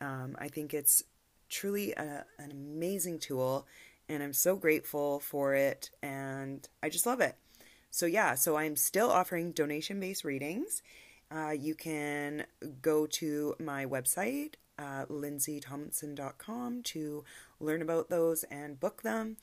Um, 0.00 0.36
I 0.38 0.48
think 0.48 0.72
it's 0.74 1.02
truly 1.48 1.92
a, 1.92 2.24
an 2.38 2.50
amazing 2.50 3.18
tool, 3.18 3.66
and 4.08 4.22
I'm 4.22 4.32
so 4.32 4.56
grateful 4.56 5.20
for 5.20 5.54
it, 5.54 5.90
and 6.02 6.66
I 6.82 6.88
just 6.88 7.06
love 7.06 7.20
it. 7.20 7.36
So, 7.90 8.06
yeah, 8.06 8.34
so 8.34 8.56
I'm 8.56 8.76
still 8.76 9.10
offering 9.10 9.52
donation 9.52 10.00
based 10.00 10.24
readings. 10.24 10.82
Uh, 11.30 11.50
you 11.50 11.74
can 11.74 12.44
go 12.80 13.06
to 13.06 13.54
my 13.58 13.84
website, 13.84 14.54
uh, 14.78 15.04
lindsaytomlinson.com, 15.06 16.82
to 16.82 17.24
learn 17.60 17.82
about 17.82 18.08
those 18.08 18.44
and 18.44 18.80
book 18.80 19.02
them. 19.02 19.36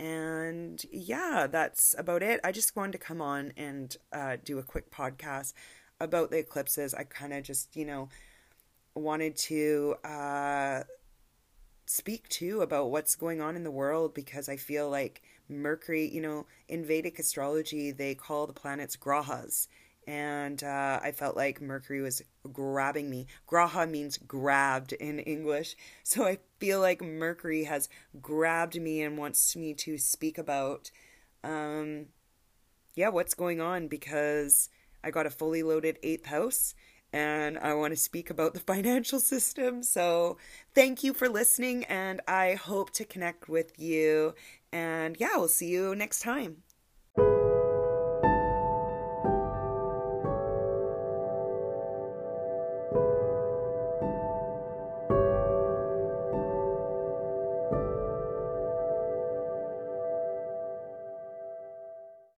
And 0.00 0.84
yeah, 0.92 1.46
that's 1.50 1.94
about 1.98 2.22
it. 2.22 2.40
I 2.44 2.52
just 2.52 2.76
wanted 2.76 2.92
to 2.92 2.98
come 2.98 3.20
on 3.20 3.52
and 3.56 3.96
uh, 4.12 4.36
do 4.44 4.58
a 4.58 4.62
quick 4.62 4.90
podcast 4.92 5.52
about 6.00 6.30
the 6.30 6.38
eclipses, 6.38 6.94
I 6.94 7.04
kind 7.04 7.32
of 7.32 7.42
just, 7.42 7.76
you 7.76 7.84
know, 7.84 8.08
wanted 8.94 9.36
to 9.36 9.96
uh, 10.04 10.82
speak 11.88 12.28
too 12.28 12.60
about 12.60 12.90
what's 12.90 13.16
going 13.16 13.40
on 13.40 13.56
in 13.56 13.64
the 13.64 13.70
world 13.70 14.12
because 14.12 14.48
I 14.48 14.56
feel 14.56 14.90
like 14.90 15.22
Mercury, 15.48 16.06
you 16.06 16.20
know, 16.20 16.46
in 16.68 16.84
Vedic 16.84 17.18
astrology, 17.18 17.90
they 17.92 18.14
call 18.14 18.46
the 18.46 18.52
planets 18.52 18.96
grahas. 18.96 19.68
And 20.06 20.62
uh, 20.62 21.00
I 21.02 21.12
felt 21.12 21.36
like 21.36 21.60
Mercury 21.60 22.02
was 22.02 22.22
grabbing 22.52 23.08
me. 23.08 23.26
Graha 23.50 23.90
means 23.90 24.18
grabbed 24.18 24.92
in 24.92 25.18
English. 25.18 25.76
So 26.02 26.24
I 26.24 26.38
feel 26.58 26.80
like 26.80 27.02
Mercury 27.02 27.64
has 27.64 27.88
grabbed 28.20 28.80
me 28.80 29.02
and 29.02 29.18
wants 29.18 29.54
me 29.56 29.74
to 29.74 29.98
speak 29.98 30.38
about, 30.38 30.90
um, 31.44 32.06
yeah, 32.94 33.08
what's 33.08 33.34
going 33.34 33.60
on 33.60 33.88
because 33.88 34.70
I 35.04 35.10
got 35.10 35.26
a 35.26 35.30
fully 35.30 35.62
loaded 35.62 35.98
eighth 36.02 36.26
house 36.26 36.74
and 37.12 37.58
I 37.58 37.74
want 37.74 37.92
to 37.92 37.96
speak 37.96 38.30
about 38.30 38.54
the 38.54 38.60
financial 38.72 39.20
system. 39.20 39.82
So, 39.82 40.38
thank 40.74 41.02
you 41.02 41.12
for 41.14 41.28
listening, 41.28 41.84
and 41.84 42.20
I 42.28 42.54
hope 42.54 42.90
to 42.92 43.04
connect 43.04 43.48
with 43.48 43.78
you. 43.78 44.34
And 44.72 45.16
yeah, 45.18 45.36
we'll 45.36 45.48
see 45.48 45.68
you 45.68 45.94
next 45.94 46.20
time. 46.20 46.62